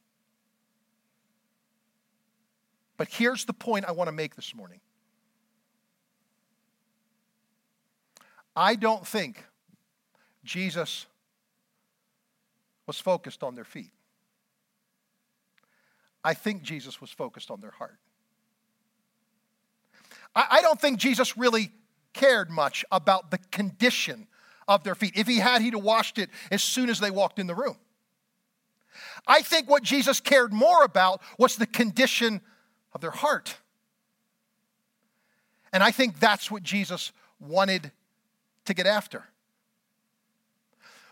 But 2.96 3.08
here's 3.08 3.44
the 3.44 3.52
point 3.52 3.84
I 3.86 3.92
want 3.92 4.08
to 4.08 4.12
make 4.12 4.36
this 4.36 4.54
morning. 4.54 4.80
I 8.54 8.74
don't 8.74 9.06
think 9.06 9.44
Jesus 10.44 11.06
was 12.86 12.98
focused 12.98 13.42
on 13.42 13.54
their 13.54 13.64
feet. 13.64 13.92
I 16.26 16.34
think 16.34 16.62
Jesus 16.62 17.00
was 17.00 17.12
focused 17.12 17.52
on 17.52 17.60
their 17.60 17.70
heart. 17.70 18.00
I, 20.34 20.46
I 20.50 20.60
don't 20.60 20.80
think 20.80 20.98
Jesus 20.98 21.38
really 21.38 21.70
cared 22.14 22.50
much 22.50 22.84
about 22.90 23.30
the 23.30 23.38
condition 23.52 24.26
of 24.66 24.82
their 24.82 24.96
feet. 24.96 25.12
If 25.14 25.28
he 25.28 25.38
had, 25.38 25.62
he'd 25.62 25.74
have 25.74 25.84
washed 25.84 26.18
it 26.18 26.30
as 26.50 26.64
soon 26.64 26.90
as 26.90 26.98
they 26.98 27.12
walked 27.12 27.38
in 27.38 27.46
the 27.46 27.54
room. 27.54 27.76
I 29.24 29.40
think 29.42 29.70
what 29.70 29.84
Jesus 29.84 30.18
cared 30.18 30.52
more 30.52 30.82
about 30.82 31.22
was 31.38 31.54
the 31.54 31.66
condition 31.66 32.40
of 32.92 33.00
their 33.00 33.12
heart. 33.12 33.54
And 35.72 35.80
I 35.80 35.92
think 35.92 36.18
that's 36.18 36.50
what 36.50 36.64
Jesus 36.64 37.12
wanted 37.38 37.92
to 38.64 38.74
get 38.74 38.88
after. 38.88 39.22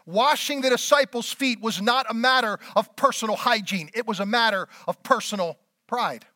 Washing 0.07 0.61
the 0.61 0.71
disciples' 0.71 1.33
feet 1.33 1.61
was 1.61 1.81
not 1.81 2.07
a 2.11 2.15
matter 2.15 2.59
of 2.77 2.95
personal 2.97 3.37
hygiene, 3.37 3.91
it 3.95 4.07
was 4.07 4.21
a 4.21 4.27
matter 4.27 4.69
of 4.87 5.03
personal 5.03 5.59
pride. 5.87 6.27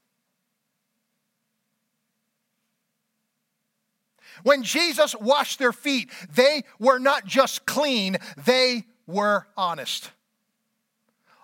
When 4.43 4.63
Jesus 4.63 5.15
washed 5.17 5.59
their 5.59 5.73
feet, 5.73 6.11
they 6.35 6.63
were 6.79 6.99
not 6.99 7.27
just 7.27 7.67
clean, 7.67 8.19
they 8.45 8.85
were 9.07 9.47
honest. 9.57 10.13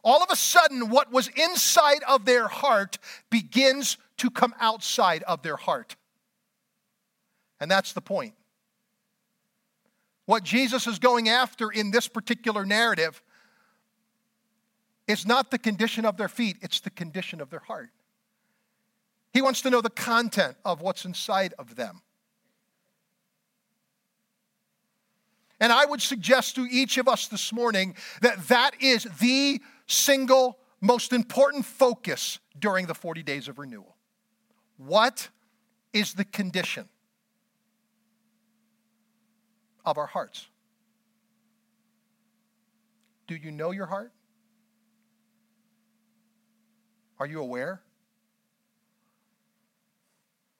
All 0.05 0.23
of 0.23 0.31
a 0.31 0.37
sudden, 0.37 0.91
what 0.91 1.11
was 1.11 1.29
inside 1.29 2.03
of 2.07 2.25
their 2.25 2.47
heart 2.47 2.99
begins 3.31 3.97
to 4.19 4.31
come 4.31 4.55
outside 4.61 5.23
of 5.25 5.43
their 5.43 5.57
heart. 5.57 5.97
And 7.59 7.71
that's 7.71 7.95
the 7.95 8.03
point. 8.03 8.35
What 10.27 10.43
Jesus 10.43 10.87
is 10.87 10.99
going 10.99 11.29
after 11.29 11.71
in 11.71 11.91
this 11.91 12.09
particular 12.09 12.65
narrative 12.65 13.23
is 15.07 15.27
not 15.27 15.51
the 15.51 15.59
condition 15.59 16.07
of 16.07 16.17
their 16.17 16.29
feet, 16.29 16.57
it's 16.63 16.81
the 16.81 16.91
condition 16.91 17.41
of 17.41 17.51
their 17.51 17.61
heart. 17.61 17.91
He 19.33 19.43
wants 19.43 19.61
to 19.63 19.71
know 19.71 19.81
the 19.81 19.91
content 19.91 20.57
of 20.65 20.81
what's 20.81 21.05
inside 21.05 21.55
of 21.59 21.77
them. 21.77 22.01
And 25.61 25.73
I 25.73 25.85
would 25.85 26.01
suggest 26.01 26.57
to 26.57 26.67
each 26.71 26.99
of 26.99 27.09
us 27.09 27.27
this 27.27 27.53
morning 27.53 27.95
that 28.23 28.49
that 28.49 28.73
is 28.81 29.05
the 29.21 29.61
single 29.87 30.59
most 30.81 31.13
important 31.13 31.65
focus 31.65 32.39
during 32.59 32.87
the 32.87 32.95
40 32.95 33.23
days 33.23 33.49
of 33.49 33.59
renewal. 33.59 33.97
What 34.77 35.29
is 35.93 36.15
the 36.15 36.25
condition 36.25 36.89
of 39.85 39.99
our 39.99 40.07
hearts. 40.07 40.47
Do 43.27 43.35
you 43.35 43.51
know 43.51 43.71
your 43.71 43.87
heart? 43.87 44.13
Are 47.19 47.27
you 47.27 47.41
aware? 47.41 47.81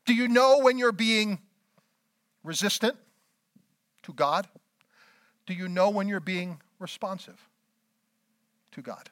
Do 0.07 0.15
you 0.15 0.29
know 0.29 0.61
when 0.61 0.79
you're 0.79 0.93
being 0.93 1.39
resistant 2.43 2.97
to 4.03 4.13
God? 4.13 4.47
Do 5.47 5.55
you 5.55 5.69
know 5.69 5.91
when 5.91 6.09
you're 6.09 6.21
being 6.21 6.61
responsive 6.79 7.49
to 8.73 8.83
God? 8.83 9.11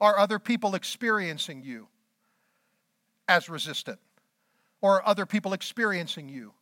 Are 0.00 0.18
other 0.18 0.38
people 0.38 0.74
experiencing 0.74 1.62
you 1.62 1.88
as 3.28 3.48
resistant? 3.48 3.98
Or 4.80 4.96
are 4.96 5.06
other 5.06 5.24
people 5.24 5.54
experiencing 5.54 6.28
you 6.28 6.52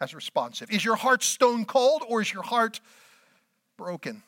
as 0.00 0.14
responsive? 0.14 0.70
Is 0.70 0.84
your 0.84 0.96
heart 0.96 1.22
stone 1.22 1.64
cold 1.64 2.02
or 2.08 2.20
is 2.20 2.32
your 2.32 2.42
heart 2.42 2.80
broken, 3.76 4.22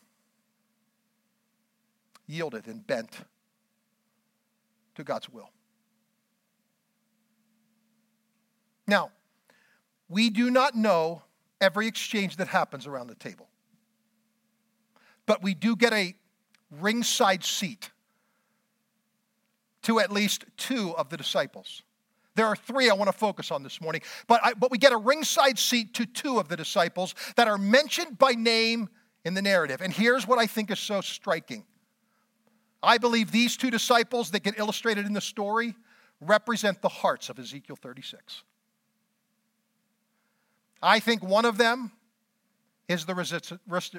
yielded, 2.27 2.67
and 2.67 2.87
bent 2.87 3.11
to 4.97 5.05
God's 5.05 5.29
will? 5.29 5.51
Now, 8.87 9.11
we 10.09 10.31
do 10.31 10.51
not 10.51 10.75
know 10.75 11.23
every 11.61 11.87
exchange 11.87 12.37
that 12.37 12.49
happens 12.49 12.87
around 12.87 13.07
the 13.07 13.15
table, 13.15 13.49
but 15.27 15.43
we 15.43 15.55
do 15.55 15.77
get 15.77 15.93
a 15.93 16.15
ringside 16.71 17.45
seat 17.45 17.91
to 19.83 20.01
at 20.01 20.11
least 20.11 20.45
two 20.57 20.95
of 20.97 21.09
the 21.09 21.17
disciples. 21.17 21.83
There 22.41 22.47
are 22.47 22.57
three 22.57 22.89
I 22.89 22.95
want 22.95 23.13
to 23.13 23.13
focus 23.13 23.51
on 23.51 23.63
this 23.63 23.83
morning, 23.83 24.01
but, 24.27 24.41
I, 24.43 24.55
but 24.55 24.71
we 24.71 24.79
get 24.79 24.95
a 24.95 24.97
ringside 24.97 25.59
seat 25.59 25.93
to 25.93 26.07
two 26.07 26.39
of 26.41 26.49
the 26.49 26.57
disciples 26.57 27.15
that 27.37 27.49
are 27.49 27.59
mentioned 27.59 28.19
by 28.19 28.33
name 28.33 28.89
in 29.27 29.35
the 29.35 29.43
narrative. 29.43 29.83
And 29.83 29.93
here's 29.93 30.27
what 30.27 30.39
I 30.39 30.47
think 30.47 30.71
is 30.71 30.79
so 30.79 31.03
striking 31.03 31.67
I 32.83 32.97
believe 32.97 33.31
these 33.31 33.59
two 33.59 33.71
disciples 33.71 34.31
that 34.31 34.43
get 34.43 34.59
illustrated 34.59 35.05
in 35.05 35.13
the 35.13 35.21
story 35.21 35.75
represent 36.19 36.81
the 36.81 36.89
hearts 36.89 37.29
of 37.29 37.39
Ezekiel 37.39 37.77
36. 37.77 38.43
I 40.83 40.99
think 40.99 41.23
one 41.23 41.45
of 41.45 41.59
them 41.59 41.93
is 42.89 43.05
the 43.05 43.15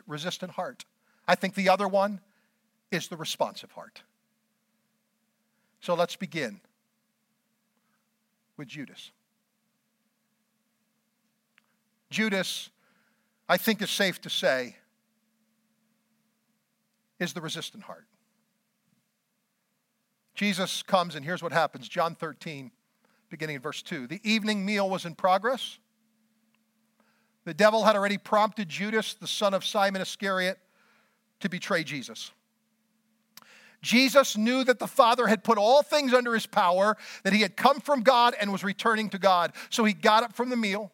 resistant 0.08 0.52
heart. 0.54 0.86
I 1.28 1.36
think 1.36 1.54
the 1.54 1.70
other 1.70 1.88
one 1.88 2.22
is 2.90 3.08
the 3.08 3.18
responsive 3.18 3.72
heart. 3.74 4.02
So 5.80 5.94
let's 5.94 6.16
begin 6.16 6.60
with 8.62 8.68
Judas. 8.68 9.10
Judas, 12.12 12.70
I 13.50 13.58
think 13.58 13.82
is 13.82 13.90
safe 13.90 14.22
to 14.22 14.30
say, 14.30 14.76
is 17.20 17.34
the 17.34 17.42
resistant 17.42 17.86
heart. 17.86 18.06
Jesus 20.36 20.84
comes, 20.84 21.16
and 21.16 21.26
here's 21.26 21.42
what 21.42 21.52
happens 21.52 21.90
John 21.90 22.14
13, 22.14 22.70
beginning 23.32 23.56
in 23.56 23.64
verse 23.64 23.82
2. 23.82 24.06
The 24.06 24.22
evening 24.24 24.64
meal 24.64 24.88
was 24.88 25.08
in 25.08 25.16
progress. 25.16 25.80
The 27.46 27.56
devil 27.56 27.84
had 27.84 27.96
already 27.96 28.20
prompted 28.20 28.70
Judas, 28.70 29.16
the 29.16 29.26
son 29.26 29.56
of 29.56 29.66
Simon 29.66 30.04
Iscariot, 30.04 30.60
to 31.40 31.50
betray 31.50 31.84
Jesus. 31.84 32.30
Jesus 33.82 34.38
knew 34.38 34.64
that 34.64 34.80
the 34.80 34.88
Father 34.88 35.28
had 35.28 35.44
put 35.44 35.58
all 35.58 35.82
things 35.82 36.14
under 36.14 36.34
his 36.34 36.46
power, 36.46 36.98
that 37.24 37.34
he 37.34 37.42
had 37.42 37.58
come 37.58 37.80
from 37.80 38.04
God 38.04 38.36
and 38.40 38.52
was 38.52 38.64
returning 38.64 39.10
to 39.10 39.18
God. 39.18 39.54
So 39.70 39.84
he 39.84 39.94
got 39.94 40.24
up 40.24 40.34
from 40.34 40.50
the 40.50 40.56
meal, 40.56 40.92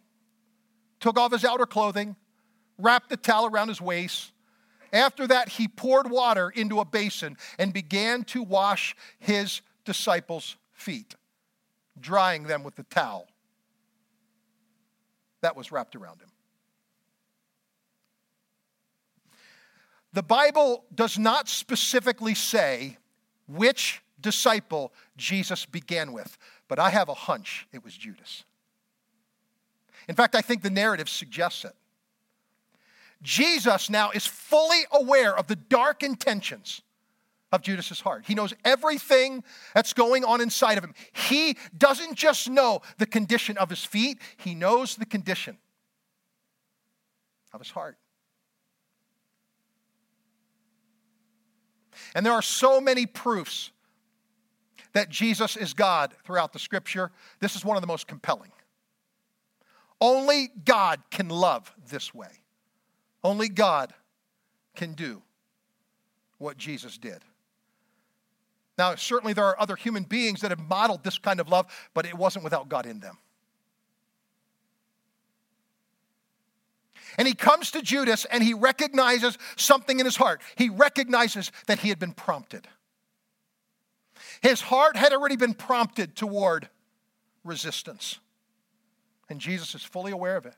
took 1.00 1.18
off 1.20 1.34
his 1.34 1.44
outer 1.44 1.66
clothing, 1.66 2.16
wrapped 2.78 3.12
a 3.12 3.18
towel 3.18 3.48
around 3.48 3.68
his 3.68 3.82
waist. 3.82 4.32
After 4.94 5.28
that, 5.28 5.50
he 5.50 5.68
poured 5.68 6.10
water 6.10 6.50
into 6.50 6.80
a 6.80 6.86
basin 6.86 7.38
and 7.60 7.74
began 7.74 8.24
to 8.26 8.42
wash 8.42 8.96
his 9.20 9.62
disciples' 9.84 10.56
feet, 10.72 11.16
drying 12.00 12.44
them 12.44 12.64
with 12.64 12.76
the 12.76 12.84
towel 12.84 13.28
that 15.42 15.58
was 15.58 15.72
wrapped 15.72 15.96
around 15.96 16.22
him. 16.22 16.30
The 20.18 20.24
Bible 20.24 20.84
does 20.96 21.20
not 21.20 21.48
specifically 21.48 22.34
say 22.34 22.98
which 23.48 24.02
disciple 24.20 24.92
Jesus 25.16 25.68
began 25.68 26.12
with, 26.12 26.40
but 26.68 26.80
I 26.80 26.90
have 26.90 27.08
a 27.08 27.14
hunch 27.14 27.68
it 27.72 27.84
was 27.84 27.96
Judas. 27.96 28.44
In 30.10 30.16
fact, 30.16 30.34
I 30.34 30.42
think 30.42 30.64
the 30.64 30.72
narrative 30.72 31.08
suggests 31.08 31.66
it. 31.66 31.74
Jesus 33.22 33.92
now 33.92 34.10
is 34.10 34.26
fully 34.26 34.80
aware 34.92 35.38
of 35.38 35.46
the 35.46 35.56
dark 35.56 36.02
intentions 36.02 36.82
of 37.52 37.62
Judas's 37.62 38.02
heart. 38.02 38.24
He 38.26 38.34
knows 38.34 38.56
everything 38.66 39.44
that's 39.76 39.94
going 39.94 40.26
on 40.26 40.42
inside 40.42 40.80
of 40.80 40.84
him. 40.84 40.96
He 41.14 41.58
doesn't 41.78 42.16
just 42.16 42.50
know 42.50 42.82
the 42.98 43.06
condition 43.06 43.56
of 43.60 43.70
his 43.70 43.86
feet, 43.86 44.18
he 44.38 44.56
knows 44.56 44.96
the 44.96 45.06
condition 45.06 45.60
of 47.54 47.60
his 47.60 47.70
heart. 47.70 48.00
And 52.16 52.26
there 52.26 52.34
are 52.34 52.42
so 52.42 52.80
many 52.82 53.06
proofs 53.06 53.72
that 54.94 55.10
Jesus 55.10 55.56
is 55.58 55.74
God 55.74 56.14
throughout 56.24 56.54
the 56.54 56.60
scripture. 56.60 57.12
This 57.40 57.56
is 57.56 57.64
one 57.64 57.78
of 57.78 57.82
the 57.82 57.88
most 57.88 58.08
compelling. 58.08 58.52
Only 60.00 60.50
God 60.66 61.02
can 61.10 61.30
love 61.30 61.74
this 61.90 62.14
way. 62.14 62.30
Only 63.24 63.50
God 63.50 63.94
can 64.76 64.94
do 64.94 65.22
what 66.38 66.58
Jesus 66.58 66.98
did. 66.98 67.24
Now, 68.78 68.94
certainly 68.96 69.34
there 69.34 69.46
are 69.46 69.60
other 69.60 69.76
human 69.76 70.04
beings 70.04 70.42
that 70.42 70.52
have 70.52 70.60
modeled 70.60 71.04
this 71.04 71.18
kind 71.18 71.40
of 71.40 71.50
love, 71.50 71.66
but 71.94 72.06
it 72.06 72.14
wasn't 72.14 72.44
without 72.44 72.70
God 72.70 72.86
in 72.86 73.00
them. 73.00 73.18
And 77.18 77.28
he 77.28 77.34
comes 77.34 77.72
to 77.72 77.82
Judas 77.82 78.26
and 78.26 78.44
he 78.44 78.54
recognizes 78.54 79.38
something 79.56 80.00
in 80.00 80.06
his 80.06 80.16
heart. 80.16 80.42
He 80.56 80.70
recognizes 80.70 81.52
that 81.66 81.80
he 81.80 81.90
had 81.90 81.98
been 81.98 82.14
prompted. 82.14 82.68
His 84.42 84.62
heart 84.62 84.96
had 84.96 85.14
already 85.14 85.36
been 85.36 85.54
prompted 85.54 86.16
toward 86.16 86.70
resistance. 87.44 88.20
And 89.30 89.40
Jesus 89.40 89.74
is 89.74 89.84
fully 89.84 90.12
aware 90.12 90.38
of 90.38 90.46
it. 90.46 90.56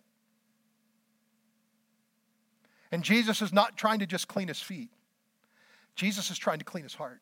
And 2.92 3.04
Jesus 3.04 3.42
is 3.42 3.54
not 3.54 3.78
trying 3.78 4.00
to 4.00 4.08
just 4.08 4.28
clean 4.28 4.48
his 4.48 4.62
feet, 4.62 4.90
Jesus 5.96 6.30
is 6.30 6.38
trying 6.38 6.60
to 6.60 6.66
clean 6.66 6.84
his 6.84 6.94
heart. 6.94 7.22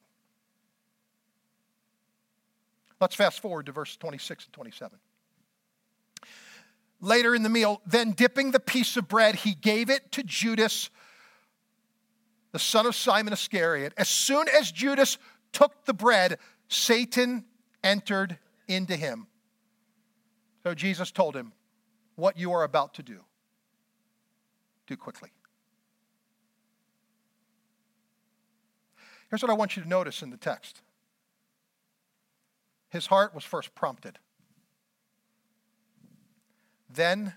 Let's 2.99 3.13
fast 3.13 3.41
forward 3.41 3.67
to 3.67 3.71
verse 3.71 3.95
26 3.95 4.45
and 4.45 4.53
27. 4.53 4.97
Later 6.99 7.35
in 7.35 7.43
the 7.43 7.49
meal, 7.49 7.81
then 7.85 8.11
dipping 8.11 8.51
the 8.51 8.59
piece 8.59 8.97
of 8.97 9.07
bread, 9.07 9.35
he 9.35 9.53
gave 9.53 9.89
it 9.89 10.11
to 10.13 10.23
Judas, 10.23 10.89
the 12.51 12.59
son 12.59 12.85
of 12.85 12.95
Simon 12.95 13.33
Iscariot. 13.33 13.93
As 13.97 14.09
soon 14.09 14.47
as 14.49 14.71
Judas 14.71 15.17
took 15.51 15.85
the 15.85 15.93
bread, 15.93 16.39
Satan 16.69 17.45
entered 17.83 18.37
into 18.67 18.95
him. 18.95 19.27
So 20.63 20.73
Jesus 20.73 21.11
told 21.11 21.35
him, 21.35 21.53
What 22.15 22.37
you 22.37 22.51
are 22.51 22.63
about 22.63 22.95
to 22.95 23.03
do, 23.03 23.21
do 24.87 24.97
quickly. 24.97 25.29
Here's 29.29 29.41
what 29.41 29.51
I 29.51 29.55
want 29.55 29.75
you 29.75 29.83
to 29.83 29.89
notice 29.89 30.21
in 30.21 30.29
the 30.29 30.37
text 30.37 30.81
his 32.89 33.07
heart 33.07 33.35
was 33.35 33.43
first 33.43 33.75
prompted. 33.75 34.17
Then 36.97 37.33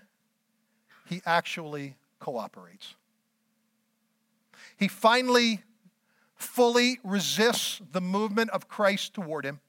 he 1.07 1.21
actually 1.23 1.95
cooperates. 2.19 2.95
He 4.75 4.87
finally 4.87 5.61
fully 6.33 6.99
resists 7.03 7.79
the 7.91 8.01
movement 8.01 8.49
of 8.49 8.67
Christ 8.67 9.13
toward 9.13 9.45
him. 9.45 9.59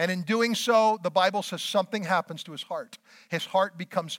And 0.00 0.10
in 0.10 0.22
doing 0.22 0.56
so, 0.56 0.98
the 1.00 1.10
Bible 1.10 1.44
says 1.44 1.62
something 1.62 2.02
happens 2.02 2.42
to 2.42 2.52
his 2.52 2.64
heart. 2.64 2.98
His 3.28 3.46
heart 3.46 3.78
becomes 3.78 4.18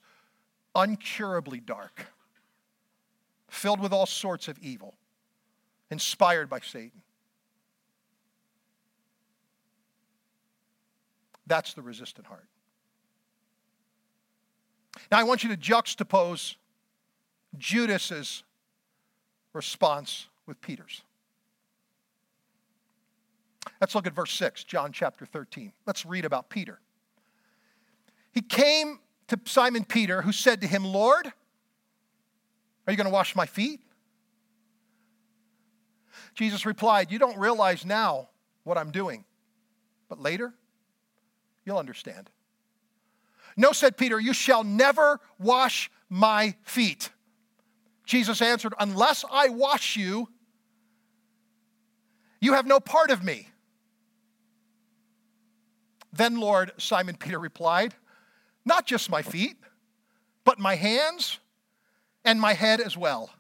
uncurably 0.74 1.60
dark, 1.60 2.08
filled 3.50 3.82
with 3.82 3.92
all 3.92 4.06
sorts 4.06 4.48
of 4.48 4.58
evil, 4.60 4.96
inspired 5.92 6.50
by 6.50 6.62
Satan. 6.62 7.02
That's 11.46 11.74
the 11.74 11.82
resistant 11.82 12.28
heart. 12.28 12.48
Now, 15.12 15.20
I 15.20 15.24
want 15.24 15.44
you 15.44 15.56
to 15.56 15.58
juxtapose 15.58 16.56
Judas's 17.58 18.44
response 19.54 20.28
with 20.46 20.62
Peter's. 20.62 21.02
Let's 23.82 23.96
look 23.96 24.08
at 24.08 24.14
verse 24.14 24.32
6, 24.32 24.64
John 24.64 24.92
chapter 24.92 25.26
13. 25.26 25.72
Let's 25.86 26.06
read 26.06 26.26
about 26.26 26.50
Peter. 26.50 26.80
He 28.32 28.42
came 28.42 29.00
to 29.28 29.40
Simon 29.46 29.84
Peter, 29.84 30.22
who 30.22 30.32
said 30.32 30.62
to 30.62 30.68
him, 30.68 30.86
Lord, 30.86 31.28
are 31.28 32.92
you 32.92 32.98
going 32.98 33.06
to 33.06 33.14
wash 33.14 33.36
my 33.36 33.46
feet? 33.46 33.82
Jesus 36.34 36.66
replied, 36.66 37.12
You 37.12 37.20
don't 37.20 37.38
realize 37.38 37.86
now 37.86 38.30
what 38.64 38.78
I'm 38.78 38.92
doing, 38.92 39.26
but 40.08 40.20
later 40.22 40.54
You'll 41.68 41.78
understand. 41.78 42.30
No, 43.58 43.72
said 43.72 43.98
Peter, 43.98 44.20
you 44.20 44.34
shall 44.34 44.64
never 44.64 45.20
wash 45.40 45.90
my 46.10 46.56
feet. 46.64 47.10
Jesus 48.06 48.42
answered, 48.42 48.74
Unless 48.80 49.26
I 49.30 49.50
wash 49.50 49.98
you, 49.98 50.30
you 52.40 52.54
have 52.54 52.68
no 52.68 52.80
part 52.80 53.10
of 53.10 53.24
me. 53.24 53.50
Then, 56.14 56.40
Lord, 56.40 56.72
Simon 56.78 57.18
Peter 57.18 57.40
replied, 57.40 57.96
Not 58.64 58.86
just 58.86 59.10
my 59.10 59.24
feet, 59.24 59.58
but 60.46 60.60
my 60.60 60.76
hands 60.76 61.40
and 62.24 62.40
my 62.40 62.54
head 62.54 62.80
as 62.80 62.96
well. 62.96 63.32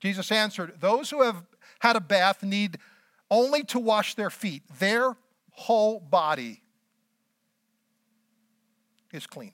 Jesus 0.00 0.30
answered, 0.30 0.74
Those 0.80 1.10
who 1.10 1.22
have 1.22 1.44
had 1.80 1.96
a 1.96 2.00
bath 2.00 2.44
need 2.44 2.78
only 3.28 3.64
to 3.64 3.80
wash 3.80 4.14
their 4.14 4.30
feet. 4.30 4.62
Their 4.78 5.16
whole 5.50 5.98
body 5.98 6.61
is 9.12 9.26
clean. 9.26 9.52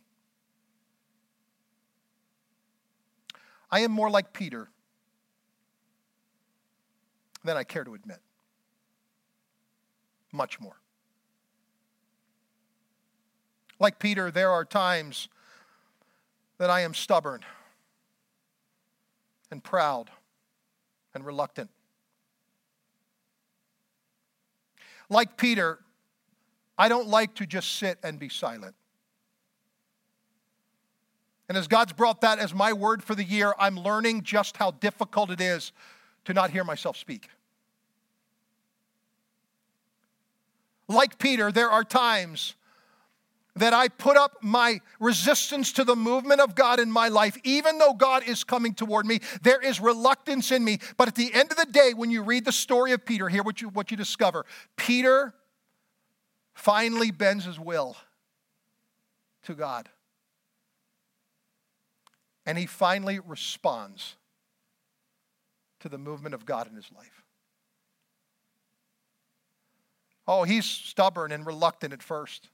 I 3.70 3.80
am 3.80 3.90
more 3.90 4.08
like 4.08 4.32
Peter 4.32 4.68
than 7.44 7.56
I 7.56 7.64
care 7.64 7.84
to 7.84 7.94
admit. 7.94 8.20
Much 10.32 10.60
more. 10.60 10.76
Like 13.80 13.98
Peter, 13.98 14.30
there 14.30 14.50
are 14.50 14.64
times 14.64 15.28
that 16.58 16.70
I 16.70 16.80
am 16.80 16.94
stubborn 16.94 17.44
and 19.50 19.62
proud 19.62 20.10
and 21.14 21.24
reluctant. 21.24 21.70
Like 25.08 25.36
Peter, 25.36 25.78
I 26.76 26.88
don't 26.88 27.08
like 27.08 27.34
to 27.36 27.46
just 27.46 27.76
sit 27.76 27.98
and 28.02 28.18
be 28.18 28.28
silent. 28.28 28.74
And 31.48 31.56
as 31.56 31.66
God's 31.66 31.92
brought 31.92 32.20
that 32.20 32.38
as 32.38 32.52
my 32.52 32.72
word 32.72 33.02
for 33.02 33.14
the 33.14 33.24
year, 33.24 33.54
I'm 33.58 33.78
learning 33.78 34.22
just 34.22 34.56
how 34.56 34.72
difficult 34.72 35.30
it 35.30 35.40
is 35.40 35.72
to 36.26 36.34
not 36.34 36.50
hear 36.50 36.62
myself 36.62 36.96
speak. 36.96 37.28
Like 40.88 41.18
Peter, 41.18 41.50
there 41.50 41.70
are 41.70 41.84
times 41.84 42.54
that 43.56 43.72
I 43.72 43.88
put 43.88 44.16
up 44.16 44.36
my 44.42 44.80
resistance 45.00 45.72
to 45.72 45.84
the 45.84 45.96
movement 45.96 46.40
of 46.40 46.54
God 46.54 46.80
in 46.80 46.90
my 46.90 47.08
life, 47.08 47.36
even 47.44 47.78
though 47.78 47.92
God 47.92 48.22
is 48.26 48.44
coming 48.44 48.74
toward 48.74 49.04
me. 49.04 49.20
There 49.42 49.60
is 49.60 49.80
reluctance 49.80 50.52
in 50.52 50.64
me. 50.64 50.78
But 50.96 51.08
at 51.08 51.14
the 51.14 51.32
end 51.34 51.50
of 51.50 51.56
the 51.56 51.66
day, 51.66 51.92
when 51.94 52.10
you 52.10 52.22
read 52.22 52.44
the 52.44 52.52
story 52.52 52.92
of 52.92 53.04
Peter, 53.04 53.28
hear 53.28 53.42
what 53.42 53.60
you, 53.60 53.68
what 53.68 53.90
you 53.90 53.96
discover 53.96 54.46
Peter 54.76 55.34
finally 56.54 57.10
bends 57.10 57.44
his 57.44 57.58
will 57.58 57.96
to 59.44 59.54
God. 59.54 59.88
And 62.48 62.56
he 62.56 62.64
finally 62.64 63.20
responds 63.20 64.16
to 65.80 65.90
the 65.90 65.98
movement 65.98 66.34
of 66.34 66.46
God 66.46 66.66
in 66.66 66.74
his 66.74 66.90
life. 66.96 67.22
Oh, 70.26 70.44
he's 70.44 70.64
stubborn 70.64 71.30
and 71.30 71.44
reluctant 71.44 71.92
at 71.92 72.02
first. 72.02 72.48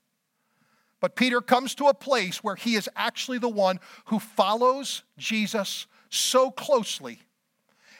But 1.00 1.14
Peter 1.14 1.40
comes 1.40 1.76
to 1.76 1.86
a 1.86 1.94
place 1.94 2.42
where 2.42 2.56
he 2.56 2.74
is 2.74 2.90
actually 2.96 3.38
the 3.38 3.48
one 3.48 3.78
who 4.06 4.18
follows 4.18 5.04
Jesus 5.16 5.86
so 6.10 6.50
closely 6.50 7.20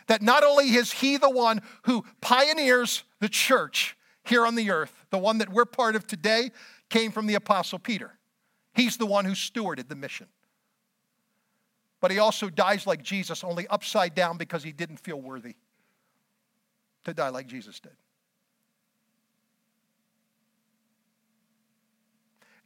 that 0.09 0.21
not 0.21 0.43
only 0.43 0.71
is 0.75 0.91
he 0.91 1.17
the 1.17 1.31
one 1.31 1.63
who 1.85 2.05
pioneers 2.21 3.05
the 3.21 3.29
church 3.29 3.97
here 4.25 4.45
on 4.45 4.57
the 4.57 4.73
earth, 4.73 4.93
the 5.11 5.19
one 5.19 5.39
that 5.39 5.49
we're 5.49 5.65
part 5.65 5.95
of 5.95 6.09
today 6.09 6.51
came 6.91 7.13
from 7.13 7.29
the 7.29 7.35
Apostle 7.35 7.79
Peter. 7.79 8.19
He's 8.75 8.97
the 8.97 9.07
one 9.07 9.27
who 9.27 9.35
stewarded 9.35 9.89
the 9.89 9.95
mission 9.95 10.27
but 12.05 12.11
he 12.11 12.19
also 12.19 12.51
dies 12.51 12.87
like 12.87 13.03
Jesus, 13.03 13.43
only 13.43 13.67
upside 13.69 14.15
down 14.15 14.37
because 14.37 14.63
he 14.63 14.73
didn't 14.73 14.99
feel 14.99 15.19
worthy 15.19 15.55
to 17.03 17.15
die 17.15 17.31
like 17.31 17.47
Jesus 17.47 17.81
did. 17.81 17.97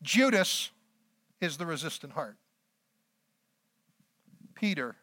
Judas 0.02 0.72
is 1.40 1.56
the 1.56 1.64
resistant 1.64 2.14
heart. 2.14 2.36
Peter 4.56 4.96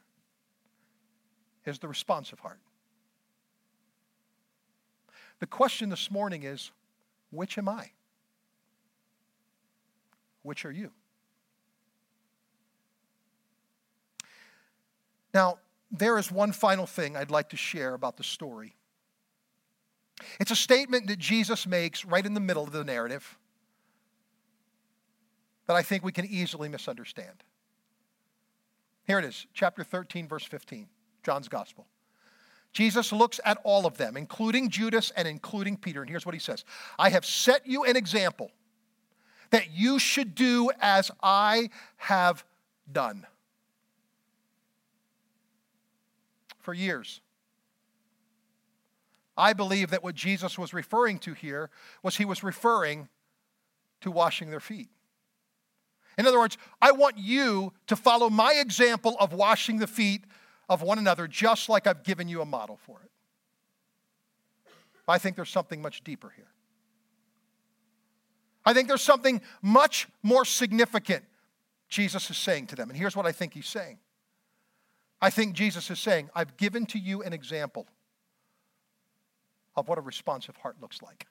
is 1.63 1.79
the 1.79 1.87
responsive 1.87 2.39
heart. 2.39 2.59
The 5.39 5.47
question 5.47 5.87
this 5.87 6.11
morning 6.11 6.43
is 6.43 6.71
which 7.31 7.57
am 7.57 7.69
I? 7.69 7.91
Which 10.41 10.65
are 10.65 10.73
you? 10.73 10.91
Now, 15.35 15.57
there 15.91 16.17
is 16.17 16.31
one 16.31 16.53
final 16.53 16.87
thing 16.87 17.17
I'd 17.17 17.29
like 17.29 17.49
to 17.49 17.57
share 17.57 17.93
about 17.93 18.15
the 18.15 18.23
story. 18.23 18.73
It's 20.39 20.49
a 20.49 20.55
statement 20.55 21.07
that 21.07 21.19
Jesus 21.19 21.67
makes 21.67 22.05
right 22.05 22.25
in 22.25 22.33
the 22.33 22.39
middle 22.39 22.63
of 22.63 22.71
the 22.71 22.85
narrative 22.85 23.37
that 25.67 25.75
I 25.75 25.81
think 25.81 26.05
we 26.05 26.13
can 26.13 26.25
easily 26.25 26.69
misunderstand. 26.69 27.43
Here 29.05 29.19
it 29.19 29.25
is, 29.25 29.45
chapter 29.53 29.83
13, 29.83 30.25
verse 30.25 30.45
15, 30.45 30.87
John's 31.21 31.49
Gospel. 31.49 31.85
Jesus 32.71 33.11
looks 33.11 33.41
at 33.43 33.57
all 33.65 33.85
of 33.85 33.97
them, 33.97 34.15
including 34.15 34.69
Judas 34.69 35.11
and 35.17 35.27
including 35.27 35.75
Peter, 35.75 35.99
and 35.99 36.09
here's 36.09 36.25
what 36.25 36.33
he 36.33 36.39
says 36.39 36.63
I 36.97 37.09
have 37.09 37.25
set 37.25 37.67
you 37.67 37.83
an 37.83 37.97
example 37.97 38.51
that 39.49 39.71
you 39.71 39.99
should 39.99 40.33
do 40.33 40.71
as 40.79 41.11
I 41.21 41.71
have 41.97 42.45
done. 42.89 43.27
For 46.65 46.73
years. 46.73 47.21
I 49.37 49.53
believe 49.53 49.91
that 49.91 50.03
what 50.03 50.15
Jesus 50.15 50.57
was 50.57 50.73
referring 50.73 51.19
to 51.19 51.33
here 51.33 51.69
was 52.03 52.17
he 52.17 52.25
was 52.25 52.43
referring 52.43 53.07
to 54.01 54.11
washing 54.11 54.49
their 54.49 54.59
feet. 54.59 54.89
In 56.17 56.25
other 56.25 56.39
words, 56.39 56.57
I 56.81 56.91
want 56.91 57.17
you 57.17 57.73
to 57.87 57.95
follow 57.95 58.29
my 58.29 58.53
example 58.53 59.15
of 59.19 59.33
washing 59.33 59.77
the 59.77 59.87
feet 59.87 60.23
of 60.67 60.81
one 60.81 60.97
another, 60.97 61.27
just 61.27 61.69
like 61.69 61.85
I've 61.85 62.03
given 62.03 62.27
you 62.27 62.41
a 62.41 62.45
model 62.45 62.77
for 62.77 62.99
it. 63.03 63.11
I 65.07 65.19
think 65.19 65.35
there's 65.35 65.49
something 65.49 65.81
much 65.81 66.03
deeper 66.03 66.33
here. 66.35 66.47
I 68.65 68.73
think 68.73 68.87
there's 68.87 69.03
something 69.03 69.41
much 69.61 70.07
more 70.23 70.45
significant 70.45 71.23
Jesus 71.87 72.31
is 72.31 72.37
saying 72.37 72.67
to 72.67 72.75
them. 72.75 72.89
And 72.89 72.97
here's 72.97 73.15
what 73.15 73.27
I 73.27 73.31
think 73.31 73.53
he's 73.53 73.67
saying 73.67 73.99
I 75.21 75.29
think 75.29 75.55
Jesus 75.55 75.89
is 75.89 75.99
saying, 75.99 76.29
I've 76.35 76.57
given 76.57 76.85
to 76.87 76.99
you 76.99 77.23
an 77.23 77.33
example 77.33 77.87
of 79.75 79.87
what 79.87 79.97
a 79.97 80.01
responsive 80.01 80.55
heart 80.57 80.77
looks 80.81 81.01
like. 81.01 81.27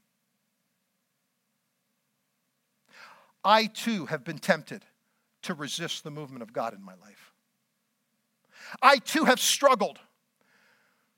I 3.44 3.66
too 3.66 4.06
have 4.06 4.24
been 4.24 4.38
tempted 4.38 4.84
to 5.42 5.54
resist 5.54 6.02
the 6.02 6.10
movement 6.10 6.42
of 6.42 6.52
God 6.52 6.74
in 6.74 6.82
my 6.82 6.94
life. 7.02 7.32
I 8.80 8.96
too 8.96 9.24
have 9.26 9.38
struggled 9.38 9.98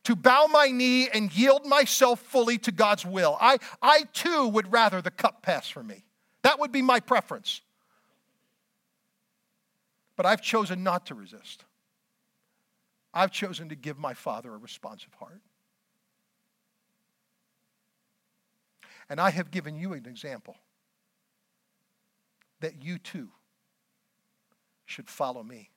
to 0.05 0.17
bow 0.17 0.47
my 0.47 0.69
knee 0.69 1.09
and 1.09 1.37
yield 1.37 1.67
myself 1.67 2.21
fully 2.21 2.59
to 2.59 2.73
God's 2.73 3.05
will. 3.05 3.37
I, 3.41 3.59
I 3.83 4.05
too 4.13 4.49
would 4.49 4.73
rather 4.73 5.01
the 5.01 5.11
cup 5.11 5.43
pass 5.43 5.69
for 5.69 5.83
me. 5.83 6.05
That 6.43 6.61
would 6.61 6.73
be 6.73 6.83
my 6.83 7.01
preference. 7.01 7.61
But 10.17 10.27
I've 10.27 10.43
chosen 10.43 10.83
not 10.83 11.07
to 11.07 11.15
resist. 11.15 11.65
I've 13.17 13.31
chosen 13.31 13.71
to 13.71 13.75
give 13.75 13.99
my 13.99 14.13
father 14.13 14.53
a 14.53 14.59
responsive 14.59 15.15
heart. 15.15 15.41
And 19.09 19.19
I 19.19 19.31
have 19.31 19.51
given 19.51 19.75
you 19.75 19.95
an 19.95 20.05
example 20.05 20.55
that 22.61 22.83
you 22.83 22.99
too 22.99 23.31
should 24.85 25.09
follow 25.09 25.43
me 25.43 25.71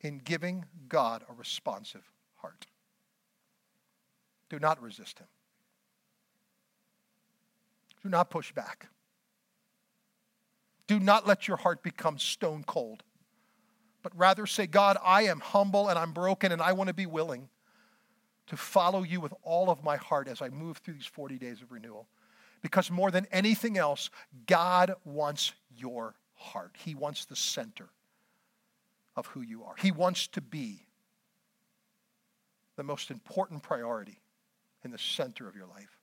in 0.00 0.18
giving 0.18 0.66
God 0.88 1.24
a 1.28 1.32
responsive 1.32 2.12
heart. 2.36 2.66
Do 4.48 4.60
not 4.60 4.80
resist 4.80 5.18
him. 5.18 5.26
Do 8.04 8.08
not 8.08 8.30
push 8.30 8.52
back. 8.52 8.86
Do 10.86 11.00
not 11.00 11.26
let 11.26 11.48
your 11.48 11.56
heart 11.56 11.82
become 11.82 12.20
stone 12.20 12.62
cold 12.64 13.02
but 14.06 14.16
rather 14.16 14.46
say, 14.46 14.68
God, 14.68 14.96
I 15.04 15.22
am 15.22 15.40
humble 15.40 15.88
and 15.88 15.98
I'm 15.98 16.12
broken 16.12 16.52
and 16.52 16.62
I 16.62 16.74
want 16.74 16.86
to 16.86 16.94
be 16.94 17.06
willing 17.06 17.48
to 18.46 18.56
follow 18.56 19.02
you 19.02 19.20
with 19.20 19.34
all 19.42 19.68
of 19.68 19.82
my 19.82 19.96
heart 19.96 20.28
as 20.28 20.40
I 20.40 20.48
move 20.48 20.76
through 20.76 20.94
these 20.94 21.06
40 21.06 21.38
days 21.38 21.60
of 21.60 21.72
renewal. 21.72 22.06
Because 22.62 22.88
more 22.88 23.10
than 23.10 23.26
anything 23.32 23.76
else, 23.76 24.10
God 24.46 24.94
wants 25.04 25.54
your 25.76 26.14
heart. 26.34 26.76
He 26.78 26.94
wants 26.94 27.24
the 27.24 27.34
center 27.34 27.88
of 29.16 29.26
who 29.26 29.40
you 29.40 29.64
are. 29.64 29.74
He 29.76 29.90
wants 29.90 30.28
to 30.28 30.40
be 30.40 30.86
the 32.76 32.84
most 32.84 33.10
important 33.10 33.64
priority 33.64 34.20
in 34.84 34.92
the 34.92 34.98
center 34.98 35.48
of 35.48 35.56
your 35.56 35.66
life. 35.66 35.98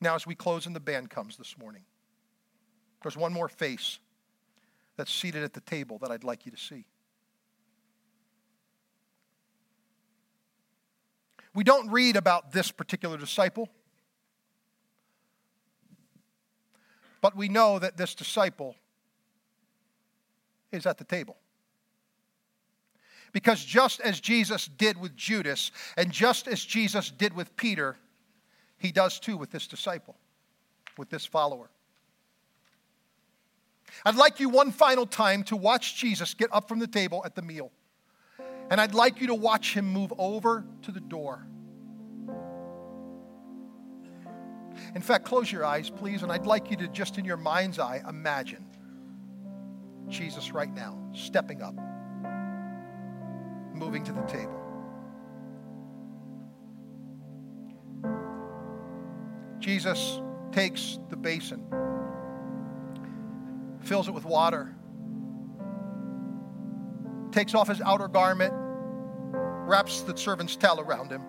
Now, 0.00 0.14
as 0.14 0.26
we 0.26 0.34
close 0.34 0.64
and 0.64 0.74
the 0.74 0.80
band 0.80 1.10
comes 1.10 1.36
this 1.36 1.58
morning, 1.58 1.82
there's 3.02 3.18
one 3.18 3.34
more 3.34 3.50
face 3.50 3.98
that's 5.00 5.14
seated 5.14 5.42
at 5.42 5.54
the 5.54 5.62
table 5.62 5.96
that 5.96 6.10
I'd 6.10 6.24
like 6.24 6.44
you 6.44 6.52
to 6.52 6.58
see. 6.58 6.84
We 11.54 11.64
don't 11.64 11.90
read 11.90 12.16
about 12.16 12.52
this 12.52 12.70
particular 12.70 13.16
disciple, 13.16 13.70
but 17.22 17.34
we 17.34 17.48
know 17.48 17.78
that 17.78 17.96
this 17.96 18.14
disciple 18.14 18.76
is 20.70 20.84
at 20.84 20.98
the 20.98 21.04
table. 21.04 21.38
Because 23.32 23.64
just 23.64 24.02
as 24.02 24.20
Jesus 24.20 24.66
did 24.66 25.00
with 25.00 25.16
Judas, 25.16 25.70
and 25.96 26.12
just 26.12 26.46
as 26.46 26.62
Jesus 26.62 27.10
did 27.10 27.32
with 27.32 27.56
Peter, 27.56 27.96
he 28.76 28.92
does 28.92 29.18
too 29.18 29.38
with 29.38 29.50
this 29.50 29.66
disciple, 29.66 30.18
with 30.98 31.08
this 31.08 31.24
follower. 31.24 31.70
I'd 34.04 34.16
like 34.16 34.40
you 34.40 34.48
one 34.48 34.70
final 34.70 35.06
time 35.06 35.42
to 35.44 35.56
watch 35.56 35.96
Jesus 35.96 36.34
get 36.34 36.52
up 36.52 36.68
from 36.68 36.78
the 36.78 36.86
table 36.86 37.22
at 37.24 37.34
the 37.34 37.42
meal. 37.42 37.70
And 38.70 38.80
I'd 38.80 38.94
like 38.94 39.20
you 39.20 39.26
to 39.28 39.34
watch 39.34 39.74
him 39.74 39.86
move 39.86 40.12
over 40.16 40.64
to 40.82 40.92
the 40.92 41.00
door. 41.00 41.46
In 44.94 45.02
fact, 45.02 45.24
close 45.24 45.50
your 45.50 45.64
eyes, 45.64 45.90
please, 45.90 46.22
and 46.22 46.32
I'd 46.32 46.46
like 46.46 46.70
you 46.70 46.76
to 46.78 46.88
just 46.88 47.18
in 47.18 47.24
your 47.24 47.36
mind's 47.36 47.78
eye 47.78 48.02
imagine 48.08 48.64
Jesus 50.08 50.52
right 50.52 50.72
now 50.72 50.98
stepping 51.12 51.62
up, 51.62 51.74
moving 53.74 54.02
to 54.04 54.12
the 54.12 54.22
table. 54.22 54.56
Jesus 59.60 60.20
takes 60.52 60.98
the 61.10 61.16
basin, 61.16 61.62
fills 63.80 64.08
it 64.08 64.12
with 64.12 64.24
water, 64.24 64.74
takes 67.32 67.54
off 67.54 67.68
his 67.68 67.80
outer 67.80 68.08
garment, 68.08 68.52
wraps 68.54 70.02
the 70.02 70.16
servant's 70.16 70.56
towel 70.56 70.80
around 70.80 71.10
him. 71.10 71.22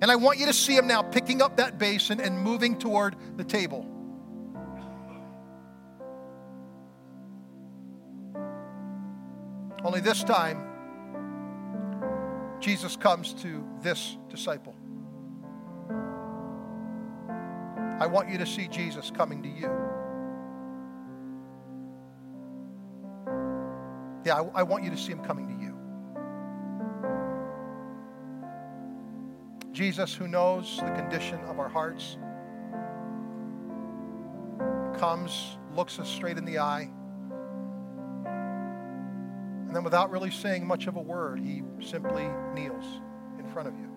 And 0.00 0.10
I 0.10 0.16
want 0.16 0.38
you 0.38 0.46
to 0.46 0.52
see 0.52 0.76
him 0.76 0.86
now 0.86 1.02
picking 1.02 1.40
up 1.42 1.58
that 1.58 1.78
basin 1.78 2.20
and 2.20 2.38
moving 2.38 2.78
toward 2.78 3.16
the 3.36 3.44
table. 3.44 3.86
Only 9.84 10.00
this 10.00 10.24
time, 10.24 10.64
Jesus 12.60 12.96
comes 12.96 13.32
to 13.34 13.64
this 13.80 14.16
disciple. 14.30 14.74
I 17.98 18.06
want 18.06 18.28
you 18.28 18.38
to 18.38 18.46
see 18.46 18.66
Jesus 18.68 19.10
coming 19.10 19.42
to 19.42 19.48
you. 19.48 19.91
Yeah, 24.24 24.40
I, 24.40 24.60
I, 24.60 24.62
want 24.62 24.84
you 24.84 24.90
to 24.90 24.96
see 24.96 25.12
him 25.12 25.24
coming 25.24 25.48
to 25.48 25.54
you. 25.54 25.76
Jesus, 29.72 30.14
who 30.14 30.28
knows 30.28 30.76
the 30.76 30.90
condition 30.92 31.40
of 31.46 31.58
our 31.58 31.68
hearts, 31.68 32.18
comes, 34.98 35.58
looks 35.74 35.98
us 35.98 36.08
straight 36.08 36.38
in 36.38 36.44
the 36.44 36.58
eye, 36.58 36.88
and 39.72 39.76
then 39.78 39.84
without 39.84 40.10
really 40.10 40.30
saying 40.30 40.66
much 40.66 40.86
of 40.86 40.96
a 40.96 41.00
word, 41.00 41.40
he 41.40 41.62
simply 41.80 42.28
kneels 42.54 42.84
in 43.38 43.48
front 43.54 43.68
of 43.68 43.74
you. 43.78 43.88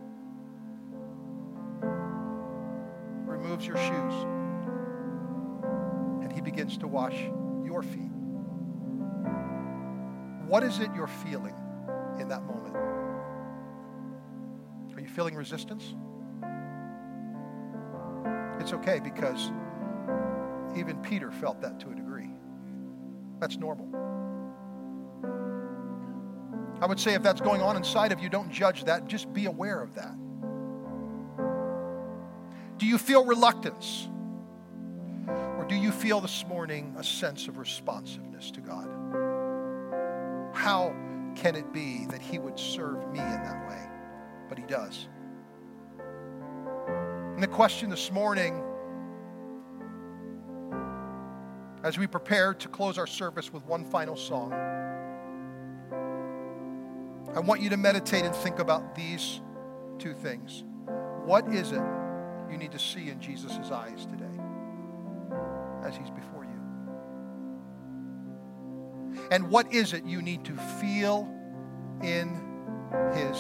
Removes 3.28 3.68
your 3.68 3.76
shoes. 3.76 4.14
And 6.24 6.32
he 6.32 6.40
begins 6.40 6.78
to 6.78 6.88
wash 6.88 7.18
your 7.66 7.84
feet. 7.84 8.15
What 10.48 10.64
is 10.64 10.80
it 10.80 10.90
you're 10.96 11.08
feeling 11.08 11.56
in 12.20 12.28
that 12.30 12.44
moment? 12.44 12.76
Are 14.96 15.02
you 15.02 15.08
feeling 15.08 15.36
resistance? 15.36 15.94
It's 18.60 18.74
okay 18.74 19.00
because 19.00 19.52
even 20.78 20.98
Peter 21.02 21.32
felt 21.32 21.62
that 21.62 21.80
to 21.82 21.90
a 21.90 21.96
degree. 21.96 22.30
That's 23.40 23.58
normal. 23.58 23.88
I 26.82 26.86
would 26.86 27.00
say 27.00 27.14
if 27.14 27.24
that's 27.24 27.42
going 27.42 27.62
on 27.62 27.76
inside 27.78 28.12
of 28.12 28.20
you, 28.20 28.30
don't 28.30 28.52
judge 28.52 28.84
that. 28.86 29.08
Just 29.08 29.34
be 29.34 29.46
aware 29.46 29.82
of 29.82 29.96
that. 29.96 30.16
Do 32.78 32.86
you 32.86 32.98
feel 32.98 33.26
reluctance? 33.26 34.08
Or 35.28 35.66
do 35.68 35.76
you 35.76 35.92
feel 35.92 36.22
this 36.22 36.46
morning 36.48 36.94
a 36.98 37.04
sense 37.04 37.48
of 37.48 37.58
responsiveness 37.58 38.52
to 38.52 38.62
God? 38.62 38.95
How 40.66 40.96
can 41.36 41.56
it 41.56 41.72
be 41.72 42.08
that 42.08 42.24
He 42.24 42.40
would 42.40 42.58
serve 42.58 42.98
me 43.12 43.20
in 43.20 43.44
that 43.44 43.70
way? 43.70 43.88
But 44.50 44.58
He 44.58 44.66
does. 44.66 45.08
And 47.36 47.44
the 47.44 47.48
question 47.48 47.88
this 47.92 48.12
morning, 48.12 48.64
as 51.84 52.00
we 52.00 52.08
prepare 52.08 52.56
to 52.56 52.68
close 52.68 52.98
our 52.98 53.06
service 53.06 53.54
with 53.54 53.64
one 53.66 53.86
final 53.86 54.16
song, 54.16 54.54
I 57.36 57.40
want 57.42 57.62
you 57.62 57.70
to 57.70 57.78
meditate 57.78 58.26
and 58.26 58.36
think 58.36 58.58
about 58.58 58.96
these 58.96 59.42
two 60.00 60.16
things. 60.16 60.64
What 61.26 61.48
is 61.54 61.74
it 61.74 61.84
you 62.50 62.58
need 62.58 62.72
to 62.72 62.80
see 62.80 63.12
in 63.12 63.22
Jesus' 63.22 63.70
eyes 63.70 64.08
today 64.08 64.42
as 65.84 65.96
he's 65.96 66.10
before 66.10 66.44
you? 66.44 66.45
And 69.32 69.50
what 69.50 69.74
is 69.74 69.94
it 69.94 70.06
you 70.06 70.22
need 70.22 70.44
to 70.46 70.54
feel 70.54 71.30
in 72.02 72.42
his 73.14 73.38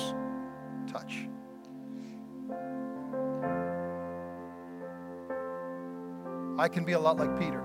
touch? 0.91 1.27
I 6.57 6.67
can 6.69 6.85
be 6.85 6.93
a 6.93 6.99
lot 6.99 7.17
like 7.17 7.37
Peter. 7.37 7.63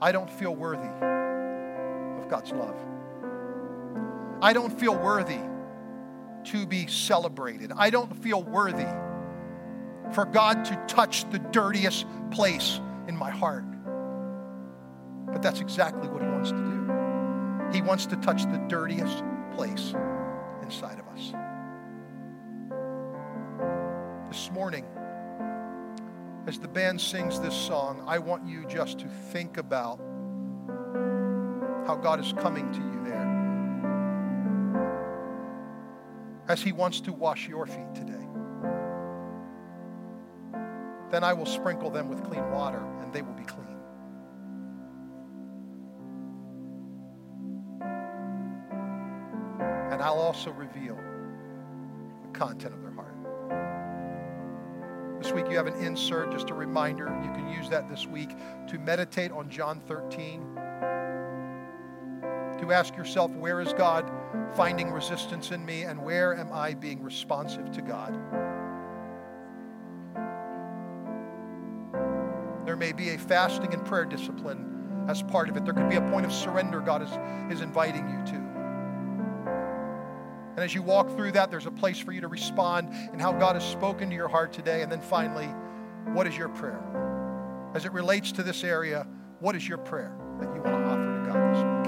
I 0.00 0.12
don't 0.12 0.30
feel 0.30 0.54
worthy 0.54 0.88
of 0.88 2.28
God's 2.28 2.52
love. 2.52 2.76
I 4.40 4.52
don't 4.52 4.78
feel 4.78 4.96
worthy 4.96 5.40
to 6.44 6.66
be 6.66 6.86
celebrated. 6.86 7.72
I 7.76 7.90
don't 7.90 8.14
feel 8.22 8.42
worthy 8.42 8.86
for 10.12 10.24
God 10.24 10.64
to 10.66 10.76
touch 10.86 11.28
the 11.30 11.38
dirtiest 11.38 12.06
place 12.30 12.80
in 13.08 13.16
my 13.16 13.30
heart. 13.30 13.64
But 15.32 15.42
that's 15.42 15.60
exactly 15.60 16.08
what 16.08 16.22
He 16.22 16.28
wants 16.28 16.50
to 16.50 16.56
do. 16.56 17.72
He 17.72 17.82
wants 17.82 18.06
to 18.06 18.16
touch 18.16 18.44
the 18.44 18.58
dirtiest 18.68 19.22
place 19.54 19.94
inside 20.62 20.98
of 20.98 21.08
us. 21.08 21.32
This 24.28 24.50
morning, 24.50 24.84
as 26.46 26.58
the 26.58 26.68
band 26.68 27.00
sings 27.00 27.40
this 27.40 27.54
song, 27.54 28.02
I 28.06 28.18
want 28.18 28.46
you 28.46 28.66
just 28.66 28.98
to 29.00 29.08
think 29.08 29.56
about 29.56 29.98
how 31.86 31.96
God 31.96 32.20
is 32.20 32.32
coming 32.34 32.70
to 32.72 32.78
you 32.78 33.04
there. 33.04 33.08
as 36.48 36.62
he 36.62 36.72
wants 36.72 37.00
to 37.02 37.12
wash 37.12 37.46
your 37.46 37.66
feet 37.66 37.94
today. 37.94 38.26
Then 41.10 41.22
I 41.22 41.32
will 41.34 41.46
sprinkle 41.46 41.90
them 41.90 42.08
with 42.08 42.24
clean 42.24 42.50
water, 42.50 42.82
and 43.02 43.12
they 43.12 43.22
will 43.22 43.34
be 43.34 43.44
clean. 43.44 43.67
And 49.98 50.06
I'll 50.06 50.20
also 50.20 50.52
reveal 50.52 50.94
the 52.22 52.28
content 52.28 52.72
of 52.72 52.82
their 52.82 52.92
heart. 52.92 53.16
This 55.20 55.32
week 55.32 55.46
you 55.50 55.56
have 55.56 55.66
an 55.66 55.74
insert, 55.84 56.30
just 56.30 56.50
a 56.50 56.54
reminder. 56.54 57.06
You 57.24 57.32
can 57.32 57.48
use 57.48 57.68
that 57.70 57.88
this 57.88 58.06
week 58.06 58.30
to 58.68 58.78
meditate 58.78 59.32
on 59.32 59.50
John 59.50 59.80
13 59.80 60.40
to 62.60 62.72
ask 62.72 62.96
yourself, 62.96 63.32
where 63.32 63.60
is 63.60 63.72
God 63.72 64.08
finding 64.54 64.92
resistance 64.92 65.50
in 65.50 65.66
me 65.66 65.82
and 65.82 66.00
where 66.00 66.36
am 66.36 66.52
I 66.52 66.74
being 66.74 67.02
responsive 67.02 67.72
to 67.72 67.82
God? 67.82 68.14
There 72.64 72.76
may 72.76 72.92
be 72.92 73.08
a 73.10 73.18
fasting 73.18 73.74
and 73.74 73.84
prayer 73.84 74.04
discipline 74.04 75.06
as 75.08 75.24
part 75.24 75.48
of 75.48 75.56
it. 75.56 75.64
There 75.64 75.74
could 75.74 75.88
be 75.88 75.96
a 75.96 76.02
point 76.02 76.24
of 76.24 76.32
surrender 76.32 76.78
God 76.78 77.02
is, 77.02 77.10
is 77.52 77.62
inviting 77.62 78.08
you 78.08 78.24
to. 78.32 78.47
And 80.58 80.64
as 80.64 80.74
you 80.74 80.82
walk 80.82 81.14
through 81.14 81.30
that, 81.32 81.50
there's 81.52 81.66
a 81.66 81.70
place 81.70 82.00
for 82.00 82.10
you 82.10 82.20
to 82.20 82.26
respond 82.26 82.88
and 83.12 83.22
how 83.22 83.30
God 83.30 83.54
has 83.54 83.62
spoken 83.62 84.10
to 84.10 84.16
your 84.16 84.26
heart 84.26 84.52
today. 84.52 84.82
And 84.82 84.90
then 84.90 85.00
finally, 85.00 85.46
what 86.12 86.26
is 86.26 86.36
your 86.36 86.48
prayer? 86.48 86.82
As 87.74 87.84
it 87.84 87.92
relates 87.92 88.32
to 88.32 88.42
this 88.42 88.64
area, 88.64 89.06
what 89.38 89.54
is 89.54 89.68
your 89.68 89.78
prayer 89.78 90.18
that 90.40 90.52
you 90.52 90.60
want 90.60 90.74
to 90.74 90.82
offer 90.90 91.14
to 91.14 91.20
God 91.30 91.54
this 91.54 91.62
week? 91.62 91.86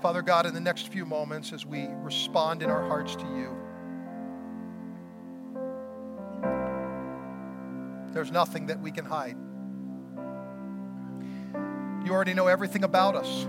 Father 0.00 0.22
God, 0.22 0.46
in 0.46 0.54
the 0.54 0.60
next 0.60 0.88
few 0.88 1.04
moments, 1.04 1.52
as 1.52 1.66
we 1.66 1.86
respond 1.98 2.62
in 2.62 2.70
our 2.70 2.88
hearts 2.88 3.14
to 3.14 3.24
you, 3.24 3.54
There's 8.14 8.30
nothing 8.30 8.66
that 8.66 8.80
we 8.80 8.92
can 8.92 9.04
hide. 9.04 9.36
You 12.06 12.12
already 12.12 12.32
know 12.32 12.46
everything 12.46 12.84
about 12.84 13.16
us. 13.16 13.48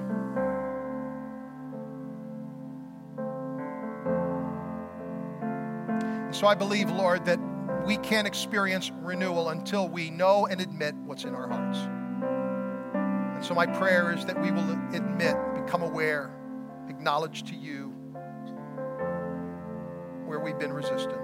So 6.36 6.48
I 6.48 6.54
believe, 6.54 6.92
Lord, 6.92 7.24
that 7.28 7.40
we 7.86 7.96
can't 7.96 8.28
experience 8.28 8.92
renewal 9.02 9.50
until 9.50 9.88
we 9.88 10.10
know 10.10 10.48
and 10.48 10.60
admit 10.60 10.94
what's 11.06 11.24
in 11.24 11.34
our 11.34 11.48
hearts. 11.48 11.78
And 13.36 13.46
so 13.46 13.54
my 13.54 13.66
prayer 13.66 14.12
is 14.12 14.26
that 14.26 14.42
we 14.42 14.52
will 14.52 14.70
admit, 14.94 15.38
become 15.56 15.82
aware, 15.82 16.36
acknowledge 16.90 17.44
to 17.44 17.56
you 17.56 17.88
where 20.26 20.42
we've 20.42 20.60
been 20.60 20.74
resistant 20.74 21.22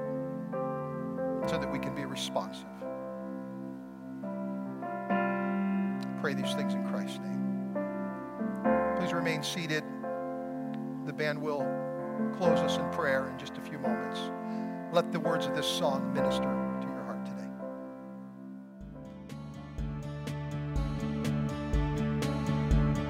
so 1.45 1.57
that 1.57 1.69
we 1.69 1.77
can 1.77 1.93
be 1.93 2.05
responsive. 2.05 2.65
pray 6.21 6.35
these 6.35 6.53
things 6.53 6.75
in 6.75 6.87
Christ's 6.87 7.17
name. 7.17 7.73
Please 8.97 9.11
remain 9.11 9.41
seated. 9.41 9.83
The 11.07 11.13
band 11.13 11.41
will 11.41 11.65
close 12.37 12.59
us 12.59 12.77
in 12.77 12.87
prayer 12.91 13.27
in 13.27 13.39
just 13.39 13.57
a 13.57 13.61
few 13.61 13.79
moments. 13.79 14.31
Let 14.91 15.13
the 15.13 15.19
words 15.19 15.45
of 15.45 15.55
this 15.55 15.65
song 15.65 16.13
minister 16.13 16.43
to 16.43 16.87
your 16.87 17.03
heart 17.03 17.25
today. 17.25 17.47